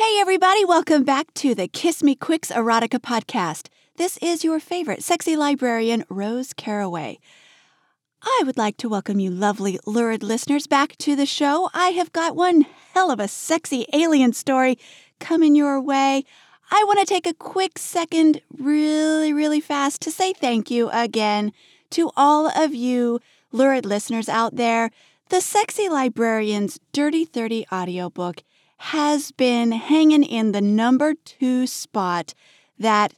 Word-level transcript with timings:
Hey, 0.00 0.16
everybody, 0.18 0.64
welcome 0.64 1.04
back 1.04 1.26
to 1.34 1.54
the 1.54 1.68
Kiss 1.68 2.02
Me 2.02 2.14
Quicks 2.14 2.50
Erotica 2.50 2.98
podcast. 2.98 3.68
This 3.98 4.16
is 4.22 4.42
your 4.42 4.58
favorite 4.58 5.02
sexy 5.02 5.36
librarian, 5.36 6.04
Rose 6.08 6.54
Caraway. 6.54 7.18
I 8.22 8.42
would 8.46 8.56
like 8.56 8.78
to 8.78 8.88
welcome 8.88 9.20
you, 9.20 9.30
lovely, 9.30 9.78
lurid 9.84 10.22
listeners, 10.22 10.66
back 10.66 10.96
to 11.00 11.14
the 11.14 11.26
show. 11.26 11.68
I 11.74 11.88
have 11.88 12.14
got 12.14 12.34
one 12.34 12.64
hell 12.94 13.10
of 13.10 13.20
a 13.20 13.28
sexy 13.28 13.84
alien 13.92 14.32
story 14.32 14.78
coming 15.18 15.54
your 15.54 15.78
way. 15.78 16.24
I 16.70 16.82
want 16.84 16.98
to 17.00 17.04
take 17.04 17.26
a 17.26 17.34
quick 17.34 17.78
second, 17.78 18.40
really, 18.56 19.34
really 19.34 19.60
fast, 19.60 20.00
to 20.00 20.10
say 20.10 20.32
thank 20.32 20.70
you 20.70 20.88
again 20.94 21.52
to 21.90 22.10
all 22.16 22.48
of 22.58 22.74
you, 22.74 23.20
lurid 23.52 23.84
listeners 23.84 24.30
out 24.30 24.56
there. 24.56 24.92
The 25.28 25.42
Sexy 25.42 25.90
Librarian's 25.90 26.80
Dirty 26.94 27.26
30 27.26 27.66
audiobook 27.70 28.42
has 28.82 29.30
been 29.30 29.72
hanging 29.72 30.22
in 30.22 30.52
the 30.52 30.60
number 30.62 31.12
two 31.12 31.66
spot 31.66 32.32
that 32.78 33.12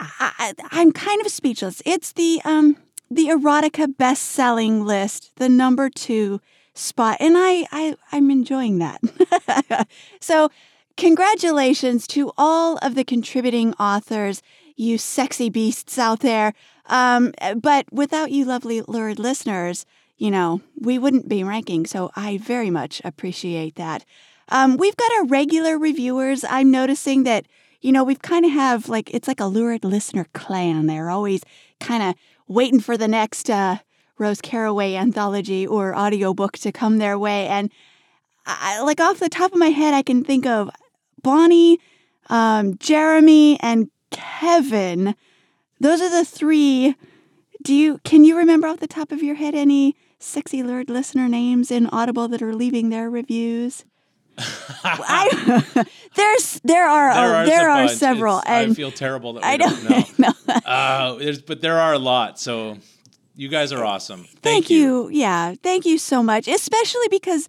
I, 0.00 0.54
am 0.72 0.92
kind 0.92 1.20
of 1.20 1.30
speechless. 1.30 1.82
It's 1.84 2.12
the 2.12 2.40
um 2.46 2.78
the 3.10 3.28
erotica 3.28 3.94
best-selling 3.94 4.84
list, 4.84 5.30
the 5.36 5.50
number 5.50 5.90
two 5.90 6.40
spot, 6.72 7.18
and 7.20 7.34
I, 7.36 7.66
I 7.70 7.96
I'm 8.12 8.30
enjoying 8.30 8.78
that. 8.78 9.88
so 10.20 10.48
congratulations 10.96 12.06
to 12.08 12.32
all 12.38 12.78
of 12.78 12.94
the 12.94 13.04
contributing 13.04 13.74
authors, 13.74 14.42
you 14.74 14.96
sexy 14.96 15.50
beasts 15.50 15.98
out 15.98 16.20
there. 16.20 16.54
Um, 16.86 17.34
but 17.56 17.92
without 17.92 18.30
you 18.30 18.46
lovely 18.46 18.80
lurid 18.80 19.18
listeners, 19.18 19.84
you 20.16 20.30
know, 20.30 20.60
we 20.80 20.98
wouldn't 20.98 21.28
be 21.28 21.44
ranking. 21.44 21.86
So 21.86 22.10
I 22.16 22.38
very 22.38 22.70
much 22.70 23.02
appreciate 23.04 23.74
that. 23.76 24.04
Um, 24.48 24.76
we've 24.76 24.96
got 24.96 25.12
our 25.18 25.24
regular 25.26 25.78
reviewers. 25.78 26.44
I'm 26.48 26.70
noticing 26.70 27.24
that, 27.24 27.46
you 27.80 27.92
know, 27.92 28.04
we've 28.04 28.22
kind 28.22 28.44
of 28.44 28.52
have 28.52 28.88
like, 28.88 29.12
it's 29.12 29.28
like 29.28 29.40
a 29.40 29.46
lurid 29.46 29.84
listener 29.84 30.26
clan. 30.32 30.86
They're 30.86 31.10
always 31.10 31.42
kind 31.80 32.02
of 32.02 32.14
waiting 32.48 32.80
for 32.80 32.96
the 32.96 33.08
next 33.08 33.50
uh, 33.50 33.78
Rose 34.18 34.40
Caraway 34.40 34.94
anthology 34.94 35.66
or 35.66 35.96
audiobook 35.96 36.58
to 36.58 36.72
come 36.72 36.98
their 36.98 37.18
way. 37.18 37.46
And 37.48 37.70
I, 38.46 38.80
like 38.82 39.00
off 39.00 39.18
the 39.18 39.28
top 39.28 39.52
of 39.52 39.58
my 39.58 39.68
head, 39.70 39.94
I 39.94 40.02
can 40.02 40.24
think 40.24 40.46
of 40.46 40.70
Bonnie, 41.22 41.78
um, 42.30 42.78
Jeremy, 42.78 43.58
and 43.60 43.90
Kevin. 44.10 45.14
Those 45.80 46.00
are 46.00 46.08
the 46.08 46.24
three. 46.24 46.94
Do 47.62 47.74
you 47.74 47.98
can 48.04 48.24
you 48.24 48.36
remember 48.36 48.68
off 48.68 48.78
the 48.78 48.86
top 48.86 49.10
of 49.10 49.22
your 49.22 49.34
head 49.34 49.54
any 49.54 49.96
sexy 50.26 50.62
lurid 50.62 50.90
listener 50.90 51.28
names 51.28 51.70
in 51.70 51.86
Audible 51.86 52.28
that 52.28 52.42
are 52.42 52.54
leaving 52.54 52.90
their 52.90 53.08
reviews? 53.08 53.84
I, 54.84 55.86
there's 56.14 56.60
there 56.62 56.86
are 56.86 57.14
there 57.14 57.24
oh, 57.24 57.36
are, 57.36 57.46
there 57.46 57.70
are 57.70 57.88
several, 57.88 58.38
It's- 58.38 58.52
and 58.64 58.72
I 58.72 58.74
feel 58.74 58.90
terrible 58.90 59.34
that 59.34 59.42
we 59.42 59.48
I 59.48 59.56
don't 59.56 59.88
don't 59.88 60.18
know. 60.18 60.32
know. 60.48 60.54
uh, 60.66 61.14
there's, 61.14 61.40
but 61.40 61.60
there 61.60 61.78
are 61.78 61.94
a 61.94 61.98
lot. 61.98 62.38
So 62.38 62.78
you 63.34 63.48
guys 63.48 63.72
are 63.72 63.84
awesome. 63.84 64.24
Thank, 64.24 64.42
Thank 64.42 64.70
you. 64.70 65.08
Yeah, 65.10 65.54
thank 65.62 65.86
you 65.86 65.96
so 65.98 66.22
much, 66.22 66.48
especially 66.48 67.08
because 67.10 67.48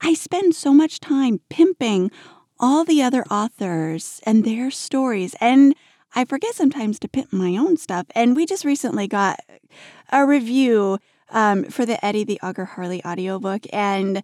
I 0.00 0.14
spend 0.14 0.54
so 0.54 0.72
much 0.72 1.00
time 1.00 1.40
pimping 1.50 2.10
all 2.58 2.84
the 2.84 3.02
other 3.02 3.24
authors 3.30 4.20
and 4.24 4.44
their 4.44 4.70
stories. 4.70 5.34
And 5.40 5.74
I 6.14 6.24
forget 6.24 6.54
sometimes 6.54 6.98
to 7.00 7.08
pimp 7.08 7.32
my 7.32 7.56
own 7.56 7.76
stuff. 7.76 8.06
And 8.14 8.36
we 8.36 8.46
just 8.46 8.64
recently 8.64 9.06
got 9.08 9.40
a 10.10 10.26
review 10.26 10.98
um, 11.32 11.64
for 11.64 11.84
the 11.84 12.02
Eddie 12.04 12.22
the 12.24 12.38
Auger 12.42 12.64
Harley 12.64 13.04
audiobook. 13.04 13.66
And 13.72 14.22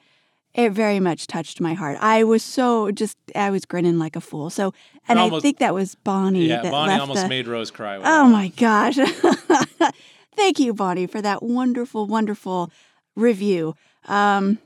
it 0.55 0.71
very 0.73 0.99
much 1.01 1.27
touched 1.27 1.61
my 1.61 1.75
heart. 1.75 1.99
I 2.01 2.25
was 2.25 2.43
so 2.43 2.91
just, 2.91 3.17
I 3.35 3.51
was 3.51 3.65
grinning 3.65 3.99
like 3.99 4.17
a 4.17 4.21
fool. 4.21 4.49
So, 4.51 4.73
and 5.09 5.19
I 5.19 5.29
think 5.41 5.59
that 5.59 5.75
was 5.75 5.95
Bonnie. 5.97 6.47
Yeah, 6.47 6.71
Bonnie 6.71 6.95
almost 6.95 7.23
the- 7.23 7.29
made 7.29 7.47
Rose 7.47 7.71
cry. 7.71 7.97
Oh 8.03 8.29
my 8.29 8.49
gosh. 8.57 8.97
Thank 10.37 10.59
you, 10.61 10.73
Bonnie, 10.73 11.07
for 11.07 11.21
that 11.21 11.43
wonderful, 11.43 12.07
wonderful 12.07 12.71
review. 13.17 13.75
Um, 14.07 14.59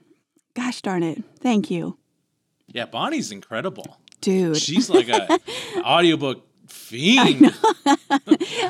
gosh 0.54 0.82
darn 0.82 1.02
it. 1.02 1.22
Thank 1.40 1.70
you. 1.70 1.96
Yeah, 2.68 2.84
Bonnie's 2.86 3.32
incredible. 3.32 3.98
dude. 4.20 4.56
She's 4.58 4.88
like 4.90 5.08
a 5.08 5.38
audiobook 5.84 6.46
fiend. 6.92 7.54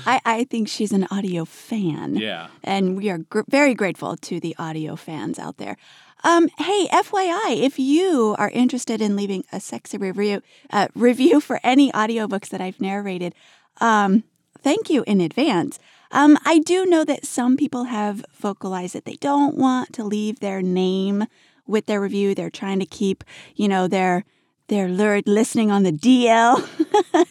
I, 0.07 0.21
I 0.25 0.45
think 0.45 0.69
she's 0.69 0.93
an 0.93 1.07
audio 1.11 1.45
fan. 1.45 2.17
Yeah. 2.17 2.49
And 2.63 2.97
we 2.97 3.11
are 3.11 3.19
gr- 3.19 3.41
very 3.49 3.75
grateful 3.75 4.17
to 4.17 4.39
the 4.39 4.55
audio 4.59 4.95
fans 4.97 5.39
out 5.39 5.57
there. 5.57 5.77
Um, 6.25 6.49
hey, 6.57 6.87
FYI, 6.93 7.61
if 7.61 7.81
you 7.81 8.37
are 8.39 8.51
interested 8.51 9.03
in 9.03 9.17
leaving 9.17 9.45
a 9.53 9.59
sexy 9.59 9.99
review 9.99 10.41
uh, 10.71 10.87
review 10.95 11.41
for 11.41 11.59
any 11.65 11.91
audiobooks 11.91 12.49
that 12.51 12.61
I've 12.61 12.81
narrated, 12.81 13.35
um, 13.81 14.23
thank 14.61 14.89
you 14.89 15.03
in 15.09 15.21
advance. 15.21 15.81
Um, 16.13 16.39
I 16.45 16.61
do 16.61 16.87
know 16.87 17.05
that 17.05 17.27
some 17.27 17.57
people 17.57 17.85
have 17.85 18.25
vocalized 18.39 18.95
that 18.95 19.05
they 19.05 19.17
don't 19.17 19.57
want 19.57 19.93
to 19.95 20.05
leave 20.05 20.39
their 20.39 20.63
name 20.63 21.25
with 21.67 21.87
their 21.87 22.01
review. 22.01 22.37
They're 22.37 22.51
trying 22.51 22.79
to 22.79 22.87
keep, 22.87 23.25
you 23.57 23.67
know, 23.67 23.89
their 23.89 24.25
their 24.73 24.89
lurid 24.89 25.29
listening 25.29 25.71
on 25.71 25.83
the 25.83 25.93
DL. 25.93 26.57
uh, 27.15 27.25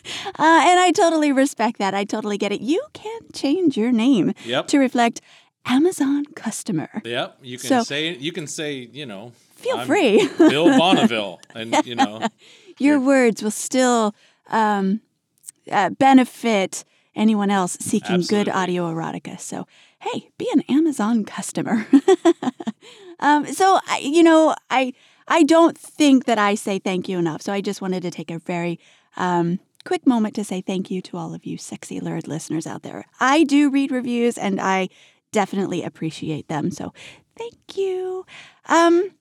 and 0.70 0.80
I 0.80 0.92
totally 0.94 1.32
respect 1.32 1.80
that. 1.80 1.94
I 1.96 2.04
totally 2.06 2.38
get 2.38 2.52
it. 2.52 2.62
You 2.62 2.82
can 2.94 3.20
change 3.34 3.76
your 3.76 3.92
name 3.92 4.34
Yep. 4.46 4.68
to 4.68 4.78
reflect 4.78 5.22
Amazon 5.66 6.26
customer. 6.36 7.02
Yep. 7.04 7.40
You 7.42 7.58
can 7.58 7.68
So- 7.68 7.84
say 7.84 8.16
you 8.16 8.32
can 8.32 8.46
say 8.48 8.88
you 8.94 9.06
know. 9.08 9.32
Feel 9.56 9.78
I'm 9.78 9.88
free. 9.88 10.28
Bill 10.38 10.68
Bonneville, 10.82 11.40
and 11.56 11.76
you 11.86 11.96
know. 11.96 12.22
Your 12.80 13.00
words 13.00 13.44
will 13.44 13.52
still 13.68 14.14
um, 14.50 15.02
uh, 15.72 15.90
benefit 15.92 16.84
anyone 17.16 17.52
else 17.52 17.78
seeking 17.80 18.22
good 18.22 18.50
audio 18.50 18.90
erotica. 18.92 19.40
So, 19.40 19.68
hey, 20.00 20.30
be 20.40 20.48
an 20.54 20.62
Amazon 20.70 21.26
customer. 21.26 21.86
um, 23.20 23.46
so, 23.46 23.80
I, 23.88 24.00
you 24.02 24.24
know, 24.24 24.56
I 24.72 24.94
I 25.32 25.44
don't 25.44 25.78
think 25.78 26.26
that 26.26 26.38
I 26.38 26.56
say 26.56 26.78
thank 26.78 27.08
you 27.08 27.18
enough. 27.18 27.42
So, 27.42 27.54
I 27.54 27.62
just 27.62 27.82
wanted 27.82 28.04
to 28.04 28.12
take 28.12 28.30
a 28.30 28.40
very 28.40 28.78
um, 29.16 29.62
quick 29.86 30.06
moment 30.06 30.36
to 30.36 30.44
say 30.44 30.60
thank 30.60 30.92
you 30.92 31.02
to 31.04 31.16
all 31.16 31.34
of 31.34 31.46
you 31.46 31.58
sexy 31.58 32.02
lurid 32.02 32.28
listeners 32.28 32.68
out 32.68 32.84
there. 32.84 33.06
I 33.22 33.46
do 33.46 33.70
read 33.70 33.92
reviews, 33.92 34.38
and 34.38 34.60
I 34.60 34.90
definitely 35.32 35.84
appreciate 35.84 36.50
them. 36.50 36.70
So, 36.70 36.94
thank 37.38 37.78
you. 37.78 38.26
Um, 38.68 39.12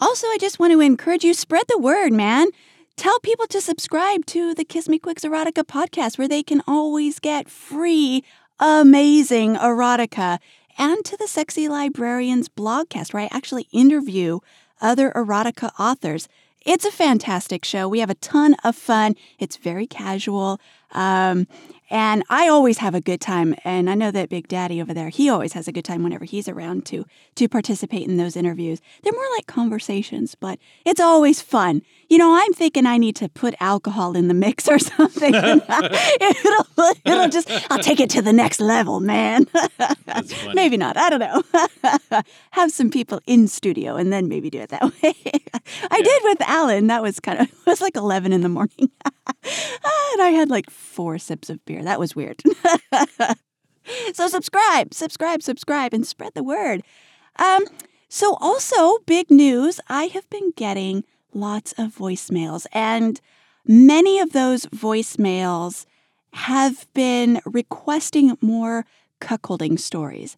also, 0.00 0.28
I 0.28 0.36
just 0.40 0.60
want 0.60 0.72
to 0.72 0.80
encourage 0.80 1.24
you 1.24 1.34
spread 1.34 1.64
the 1.68 1.78
word, 1.78 2.12
man. 2.12 2.46
Tell 2.94 3.18
people 3.18 3.48
to 3.48 3.60
subscribe 3.60 4.26
to 4.26 4.54
the 4.54 4.64
Kiss 4.64 4.88
Me 4.88 5.00
Quicks 5.00 5.24
Erotica 5.24 5.64
podcast 5.64 6.18
where 6.18 6.28
they 6.28 6.44
can 6.44 6.62
always 6.68 7.18
get 7.18 7.48
free, 7.48 8.22
amazing 8.60 9.56
erotica, 9.56 10.38
and 10.78 11.04
to 11.04 11.16
the 11.16 11.26
Sexy 11.26 11.68
Librarians 11.68 12.48
blogcast 12.48 13.12
where 13.12 13.24
I 13.24 13.28
actually 13.32 13.66
interview 13.72 14.38
other 14.80 15.10
erotica 15.12 15.70
authors. 15.78 16.28
It's 16.64 16.84
a 16.84 16.90
fantastic 16.90 17.64
show. 17.64 17.88
We 17.88 18.00
have 18.00 18.10
a 18.10 18.14
ton 18.14 18.54
of 18.64 18.76
fun. 18.76 19.14
It's 19.38 19.56
very 19.56 19.86
casual. 19.86 20.60
Um, 20.92 21.46
and 21.90 22.22
I 22.28 22.48
always 22.48 22.78
have 22.78 22.94
a 22.94 23.00
good 23.00 23.20
time. 23.20 23.54
And 23.64 23.88
I 23.88 23.94
know 23.94 24.10
that 24.10 24.28
Big 24.28 24.48
Daddy 24.48 24.80
over 24.80 24.92
there, 24.92 25.08
he 25.08 25.30
always 25.30 25.54
has 25.54 25.68
a 25.68 25.72
good 25.72 25.84
time 25.84 26.02
whenever 26.02 26.24
he's 26.24 26.48
around 26.48 26.84
to 26.86 27.06
to 27.36 27.48
participate 27.48 28.06
in 28.06 28.16
those 28.16 28.36
interviews. 28.36 28.80
They're 29.02 29.12
more 29.12 29.30
like 29.36 29.46
conversations, 29.46 30.34
but 30.34 30.58
it's 30.84 31.00
always 31.00 31.40
fun. 31.40 31.82
You 32.08 32.16
know, 32.16 32.34
I'm 32.34 32.54
thinking 32.54 32.86
I 32.86 32.96
need 32.96 33.16
to 33.16 33.28
put 33.28 33.54
alcohol 33.60 34.16
in 34.16 34.28
the 34.28 34.34
mix 34.34 34.66
or 34.66 34.78
something. 34.78 35.34
it'll, 35.34 36.66
it'll 37.04 37.28
just, 37.28 37.50
I'll 37.70 37.80
take 37.80 38.00
it 38.00 38.08
to 38.10 38.22
the 38.22 38.32
next 38.32 38.60
level, 38.60 39.00
man. 39.00 39.46
Maybe 40.54 40.78
not. 40.78 40.96
I 40.96 41.10
don't 41.10 41.20
know. 41.20 42.22
Have 42.52 42.72
some 42.72 42.90
people 42.90 43.20
in 43.26 43.46
studio 43.46 43.96
and 43.96 44.10
then 44.10 44.26
maybe 44.28 44.48
do 44.48 44.58
it 44.58 44.70
that 44.70 44.82
way. 45.02 45.14
I 45.90 46.00
did 46.00 46.22
with 46.24 46.40
Alan. 46.42 46.86
That 46.86 47.02
was 47.02 47.20
kind 47.20 47.40
of, 47.40 47.46
it 47.48 47.66
was 47.66 47.82
like 47.82 47.96
11 47.96 48.32
in 48.32 48.40
the 48.40 48.48
morning. 48.48 48.90
and 49.26 50.22
I 50.22 50.30
had 50.34 50.48
like 50.48 50.70
four 50.70 51.18
sips 51.18 51.50
of 51.50 51.62
beer. 51.66 51.84
That 51.84 52.00
was 52.00 52.16
weird. 52.16 52.42
so 54.14 54.28
subscribe, 54.28 54.94
subscribe, 54.94 55.42
subscribe, 55.42 55.92
and 55.92 56.06
spread 56.06 56.32
the 56.34 56.42
word. 56.42 56.82
Um, 57.36 57.64
so 58.08 58.38
also 58.40 58.98
big 59.06 59.30
news. 59.30 59.78
I 59.88 60.04
have 60.04 60.28
been 60.30 60.52
getting 60.56 61.04
lots 61.32 61.72
of 61.72 61.96
voicemails, 61.96 62.66
and 62.72 63.20
many 63.66 64.18
of 64.18 64.32
those 64.32 64.66
voicemails 64.66 65.86
have 66.32 66.86
been 66.94 67.40
requesting 67.44 68.36
more 68.40 68.84
cuckolding 69.20 69.78
stories. 69.78 70.36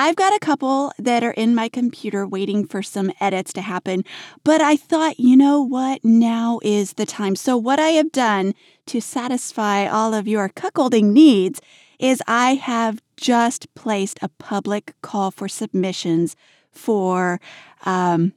I've 0.00 0.16
got 0.16 0.34
a 0.34 0.38
couple 0.38 0.92
that 0.98 1.24
are 1.24 1.32
in 1.32 1.56
my 1.56 1.68
computer 1.68 2.24
waiting 2.24 2.64
for 2.64 2.82
some 2.84 3.10
edits 3.20 3.52
to 3.54 3.60
happen, 3.60 4.04
but 4.44 4.60
I 4.60 4.76
thought, 4.76 5.18
you 5.18 5.36
know 5.36 5.60
what? 5.60 6.04
Now 6.04 6.60
is 6.62 6.92
the 6.92 7.06
time. 7.06 7.34
So, 7.34 7.56
what 7.56 7.80
I 7.80 7.88
have 7.88 8.12
done 8.12 8.54
to 8.86 9.00
satisfy 9.00 9.88
all 9.88 10.14
of 10.14 10.28
your 10.28 10.50
cuckolding 10.50 11.10
needs 11.12 11.60
is 11.98 12.22
I 12.28 12.54
have 12.54 13.02
just 13.16 13.74
placed 13.74 14.20
a 14.22 14.28
public 14.28 14.94
call 15.02 15.32
for 15.32 15.48
submissions 15.48 16.36
for 16.70 17.40
um, 17.84 18.32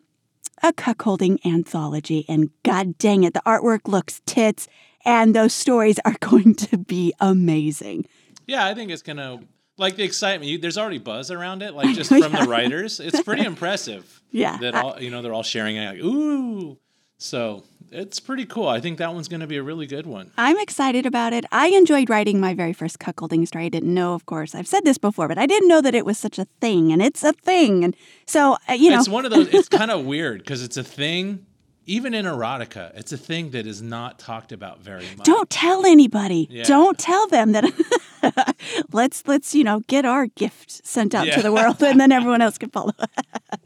a 0.63 0.73
cuckolding 0.73 1.43
anthology. 1.45 2.25
And 2.27 2.49
god 2.63 2.97
dang 2.97 3.23
it, 3.23 3.33
the 3.33 3.41
artwork 3.45 3.87
looks 3.87 4.21
tits, 4.25 4.67
and 5.05 5.35
those 5.35 5.53
stories 5.53 5.99
are 6.05 6.15
going 6.19 6.55
to 6.55 6.77
be 6.77 7.13
amazing. 7.19 8.05
Yeah, 8.47 8.65
I 8.65 8.73
think 8.73 8.91
it's 8.91 9.01
gonna 9.01 9.39
like 9.77 9.95
the 9.95 10.03
excitement. 10.03 10.51
You, 10.51 10.57
there's 10.57 10.77
already 10.77 10.99
buzz 10.99 11.31
around 11.31 11.63
it, 11.63 11.73
like 11.73 11.95
just 11.95 12.09
from 12.09 12.31
the 12.31 12.45
writers. 12.47 12.99
It's 12.99 13.21
pretty 13.21 13.45
impressive. 13.45 14.21
Yeah, 14.31 14.57
that 14.57 14.75
all 14.75 15.01
you 15.01 15.09
know 15.09 15.21
they're 15.21 15.33
all 15.33 15.43
sharing 15.43 15.75
it. 15.75 15.85
Like, 15.85 16.03
ooh, 16.03 16.77
so 17.17 17.63
it's 17.91 18.19
pretty 18.19 18.45
cool. 18.45 18.67
I 18.67 18.79
think 18.79 18.97
that 18.99 19.13
one's 19.13 19.27
going 19.27 19.41
to 19.41 19.47
be 19.47 19.57
a 19.57 19.63
really 19.63 19.85
good 19.85 20.05
one. 20.05 20.31
I'm 20.37 20.57
excited 20.59 21.05
about 21.05 21.33
it. 21.33 21.45
I 21.51 21.67
enjoyed 21.67 22.09
writing 22.09 22.39
my 22.39 22.53
very 22.53 22.73
first 22.73 22.99
cuckolding 22.99 23.45
story. 23.47 23.65
I 23.65 23.69
didn't 23.69 23.93
know, 23.93 24.13
of 24.13 24.25
course. 24.25 24.55
I've 24.55 24.67
said 24.67 24.85
this 24.85 24.97
before, 24.97 25.27
but 25.27 25.37
I 25.37 25.45
didn't 25.45 25.67
know 25.67 25.81
that 25.81 25.93
it 25.93 26.05
was 26.05 26.17
such 26.17 26.39
a 26.39 26.45
thing, 26.61 26.91
and 26.91 27.01
it's 27.01 27.23
a 27.23 27.33
thing. 27.33 27.83
And 27.83 27.95
so, 28.25 28.57
uh, 28.69 28.73
you 28.73 28.89
know, 28.89 28.99
it's 28.99 29.09
one 29.09 29.25
of 29.25 29.31
those. 29.31 29.47
It's 29.53 29.69
kind 29.69 29.91
of 29.91 30.05
weird 30.05 30.39
because 30.39 30.63
it's 30.63 30.77
a 30.77 30.83
thing. 30.83 31.45
Even 31.85 32.13
in 32.13 32.25
erotica, 32.25 32.91
it's 32.95 33.11
a 33.11 33.17
thing 33.17 33.51
that 33.51 33.65
is 33.65 33.81
not 33.81 34.19
talked 34.19 34.51
about 34.51 34.81
very 34.81 35.05
much. 35.17 35.25
Don't 35.25 35.49
tell 35.49 35.85
anybody. 35.85 36.47
Yeah. 36.49 36.63
Don't 36.63 36.97
tell 36.97 37.27
them 37.27 37.53
that. 37.53 38.55
let's 38.93 39.27
let's 39.27 39.55
you 39.55 39.63
know 39.63 39.81
get 39.87 40.05
our 40.05 40.27
gift 40.27 40.85
sent 40.85 41.15
out 41.15 41.25
yeah. 41.25 41.35
to 41.35 41.41
the 41.41 41.51
world, 41.51 41.81
and 41.81 41.99
then 41.99 42.11
everyone 42.11 42.41
else 42.41 42.57
can 42.57 42.69
follow. 42.69 42.93
Ah, 42.99 43.07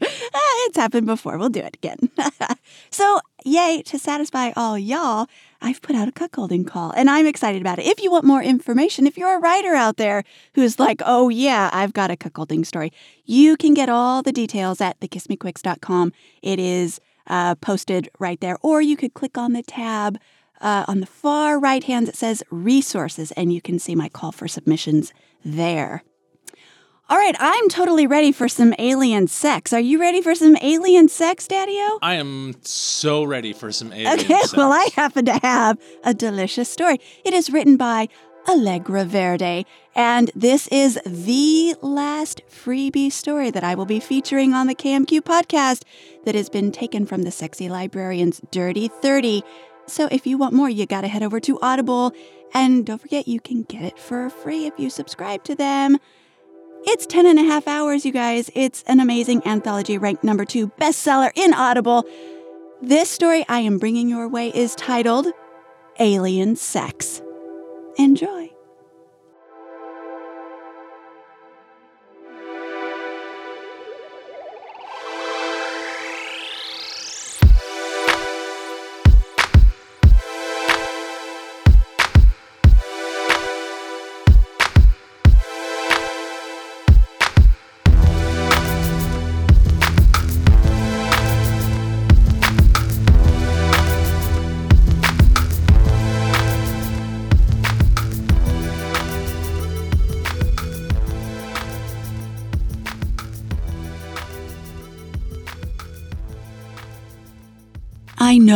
it's 0.00 0.76
happened 0.76 1.06
before. 1.06 1.36
We'll 1.36 1.50
do 1.50 1.60
it 1.60 1.76
again. 1.76 2.10
so 2.90 3.20
yay 3.44 3.82
to 3.86 3.98
satisfy 3.98 4.52
all 4.56 4.78
y'all. 4.78 5.28
I've 5.60 5.82
put 5.82 5.96
out 5.96 6.08
a 6.08 6.12
cuckolding 6.12 6.66
call 6.66 6.92
and 6.92 7.08
I'm 7.08 7.26
excited 7.26 7.60
about 7.60 7.78
it. 7.78 7.86
If 7.86 8.02
you 8.02 8.10
want 8.10 8.24
more 8.24 8.42
information, 8.42 9.06
if 9.06 9.16
you're 9.16 9.36
a 9.36 9.40
writer 9.40 9.74
out 9.74 9.96
there 9.96 10.22
who's 10.54 10.78
like, 10.78 11.00
oh 11.04 11.28
yeah, 11.28 11.70
I've 11.72 11.92
got 11.92 12.10
a 12.10 12.16
cuckolding 12.16 12.66
story, 12.66 12.92
you 13.24 13.56
can 13.56 13.72
get 13.72 13.88
all 13.88 14.22
the 14.22 14.32
details 14.32 14.80
at 14.80 15.00
thekissmequicks.com. 15.00 16.12
It 16.42 16.58
is 16.58 17.00
uh, 17.26 17.54
posted 17.56 18.08
right 18.18 18.40
there. 18.40 18.58
Or 18.62 18.80
you 18.80 18.96
could 18.96 19.14
click 19.14 19.36
on 19.36 19.52
the 19.52 19.62
tab 19.62 20.18
uh, 20.60 20.84
on 20.88 21.00
the 21.00 21.06
far 21.06 21.58
right 21.58 21.84
hand 21.84 22.06
that 22.06 22.16
says 22.16 22.42
resources 22.50 23.32
and 23.32 23.52
you 23.52 23.60
can 23.60 23.78
see 23.78 23.94
my 23.94 24.08
call 24.08 24.32
for 24.32 24.48
submissions 24.48 25.12
there. 25.44 26.02
All 27.08 27.16
right, 27.16 27.36
I'm 27.38 27.68
totally 27.68 28.08
ready 28.08 28.32
for 28.32 28.48
some 28.48 28.74
alien 28.80 29.28
sex. 29.28 29.72
Are 29.72 29.78
you 29.78 30.00
ready 30.00 30.20
for 30.20 30.34
some 30.34 30.56
alien 30.60 31.06
sex, 31.06 31.46
Daddy 31.46 31.76
O? 31.78 32.00
I 32.02 32.14
am 32.14 32.56
so 32.62 33.22
ready 33.22 33.52
for 33.52 33.70
some 33.70 33.92
alien 33.92 34.18
okay, 34.18 34.40
sex. 34.40 34.56
well, 34.56 34.72
I 34.72 34.88
happen 34.96 35.24
to 35.26 35.38
have 35.38 35.78
a 36.02 36.12
delicious 36.12 36.68
story. 36.68 36.98
It 37.24 37.32
is 37.32 37.48
written 37.48 37.76
by 37.76 38.08
Alegra 38.46 39.04
Verde, 39.04 39.66
and 39.96 40.30
this 40.34 40.68
is 40.68 41.00
the 41.04 41.74
last 41.82 42.42
freebie 42.48 43.10
story 43.10 43.50
that 43.50 43.64
I 43.64 43.74
will 43.74 43.86
be 43.86 43.98
featuring 43.98 44.54
on 44.54 44.68
the 44.68 44.74
KMQ 44.74 45.22
podcast 45.22 45.82
that 46.24 46.36
has 46.36 46.48
been 46.48 46.70
taken 46.70 47.06
from 47.06 47.22
the 47.22 47.32
Sexy 47.32 47.68
Librarian's 47.68 48.40
Dirty 48.52 48.86
30. 48.86 49.42
So 49.86 50.08
if 50.12 50.28
you 50.28 50.38
want 50.38 50.54
more, 50.54 50.70
you 50.70 50.86
got 50.86 51.00
to 51.00 51.08
head 51.08 51.24
over 51.24 51.40
to 51.40 51.58
Audible. 51.60 52.12
And 52.54 52.86
don't 52.86 53.00
forget, 53.00 53.26
you 53.26 53.40
can 53.40 53.64
get 53.64 53.82
it 53.82 53.98
for 53.98 54.30
free 54.30 54.66
if 54.66 54.74
you 54.78 54.90
subscribe 54.90 55.42
to 55.44 55.56
them. 55.56 55.98
It's 56.84 57.04
10 57.04 57.26
and 57.26 57.40
a 57.40 57.44
half 57.44 57.66
hours, 57.66 58.06
you 58.06 58.12
guys. 58.12 58.48
It's 58.54 58.84
an 58.84 59.00
amazing 59.00 59.44
anthology 59.44 59.98
ranked 59.98 60.22
number 60.22 60.44
two 60.44 60.68
bestseller 60.80 61.32
in 61.34 61.52
Audible. 61.52 62.04
This 62.80 63.10
story 63.10 63.44
I 63.48 63.60
am 63.60 63.78
bringing 63.78 64.08
your 64.08 64.28
way 64.28 64.50
is 64.50 64.76
titled 64.76 65.26
Alien 65.98 66.54
Sex. 66.54 67.22
Enjoy. 67.98 68.55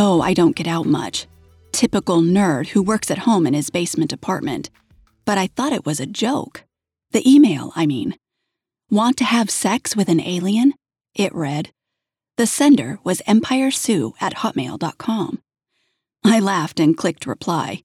Know 0.01 0.21
I 0.29 0.33
don't 0.33 0.59
get 0.59 0.67
out 0.67 0.87
much. 0.87 1.27
Typical 1.71 2.21
nerd 2.21 2.69
who 2.73 2.89
works 2.91 3.11
at 3.11 3.25
home 3.27 3.45
in 3.45 3.53
his 3.53 3.69
basement 3.69 4.11
apartment. 4.11 4.69
But 5.25 5.37
I 5.37 5.47
thought 5.47 5.77
it 5.77 5.85
was 5.85 5.99
a 5.99 6.13
joke. 6.25 6.63
The 7.11 7.27
email, 7.33 7.71
I 7.75 7.85
mean. 7.85 8.15
Want 8.89 9.15
to 9.17 9.31
have 9.35 9.59
sex 9.65 9.95
with 9.95 10.09
an 10.09 10.19
alien? 10.19 10.73
It 11.13 11.35
read. 11.35 11.69
The 12.37 12.47
sender 12.47 12.97
was 13.03 13.27
empiresue 13.27 14.13
at 14.19 14.37
hotmail.com. 14.41 15.39
I 16.35 16.39
laughed 16.39 16.79
and 16.79 16.97
clicked 16.97 17.27
reply. 17.27 17.83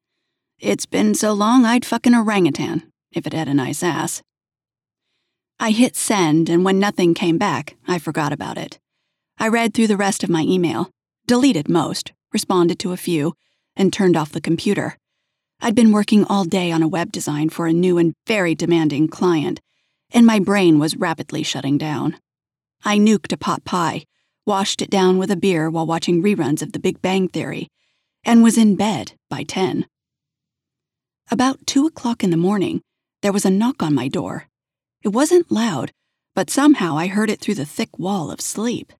It's 0.58 0.86
been 0.86 1.14
so 1.14 1.34
long 1.34 1.66
I'd 1.66 1.84
fuck 1.84 2.06
an 2.06 2.14
orangutan, 2.14 2.90
if 3.12 3.26
it 3.26 3.34
had 3.34 3.48
a 3.48 3.60
nice 3.64 3.82
ass. 3.82 4.22
I 5.60 5.70
hit 5.70 5.96
send, 5.96 6.48
and 6.48 6.64
when 6.64 6.78
nothing 6.78 7.12
came 7.12 7.36
back, 7.36 7.76
I 7.86 7.98
forgot 7.98 8.32
about 8.32 8.56
it. 8.56 8.78
I 9.38 9.48
read 9.48 9.74
through 9.74 9.88
the 9.88 10.02
rest 10.06 10.24
of 10.24 10.30
my 10.30 10.42
email 10.42 10.90
deleted 11.26 11.69
most, 11.69 12.12
responded 12.32 12.78
to 12.78 12.93
a 12.93 12.96
few, 12.96 13.34
and 13.75 13.93
turned 13.93 14.17
off 14.17 14.32
the 14.32 14.40
computer. 14.40 14.96
I'd 15.61 15.75
been 15.75 15.93
working 15.93 16.25
all 16.25 16.44
day 16.44 16.70
on 16.70 16.82
a 16.82 16.88
web 16.88 17.12
design 17.12 17.49
for 17.49 17.67
a 17.67 17.73
new 17.73 17.99
and 17.99 18.14
very 18.26 18.55
demanding 18.55 19.08
client, 19.08 19.61
and 20.12 20.26
my 20.26 20.38
brain 20.38 20.78
was 20.78 20.96
rapidly 20.96 21.43
shutting 21.43 21.78
down. 21.78 22.19
I 22.84 22.99
nuked 22.99 23.32
a 23.32 23.37
pot 23.37 23.64
pie, 23.64 24.05
washed 24.44 24.81
it 24.82 24.90
down 24.90 25.19
with 25.19 25.31
a 25.31 25.37
beer 25.37 25.69
while 25.69 25.87
watching 25.87 26.23
reruns 26.23 26.62
of 26.62 26.73
The 26.73 26.78
Big 26.78 27.02
Bang 27.02 27.29
Theory, 27.29 27.69
and 28.25 28.43
was 28.43 28.58
in 28.58 28.76
bed 28.76 29.12
by 29.29 29.43
10. 29.43 29.87
About 31.31 31.67
2 31.67 31.87
o'clock 31.87 32.22
in 32.22 32.31
the 32.31 32.37
morning, 32.37 32.82
there 33.22 33.32
was 33.32 33.44
a 33.44 33.50
knock 33.50 33.82
on 33.82 33.94
my 33.94 34.08
door. 34.08 34.46
It 35.02 35.08
wasn't 35.08 35.50
loud, 35.50 35.93
but 36.34 36.50
somehow 36.50 36.96
I 36.96 37.08
heard 37.08 37.31
it 37.31 37.40
through 37.40 37.55
the 37.55 37.64
thick 37.64 37.99
wall 37.99 38.31
of 38.31 38.40
sleep. 38.40 38.93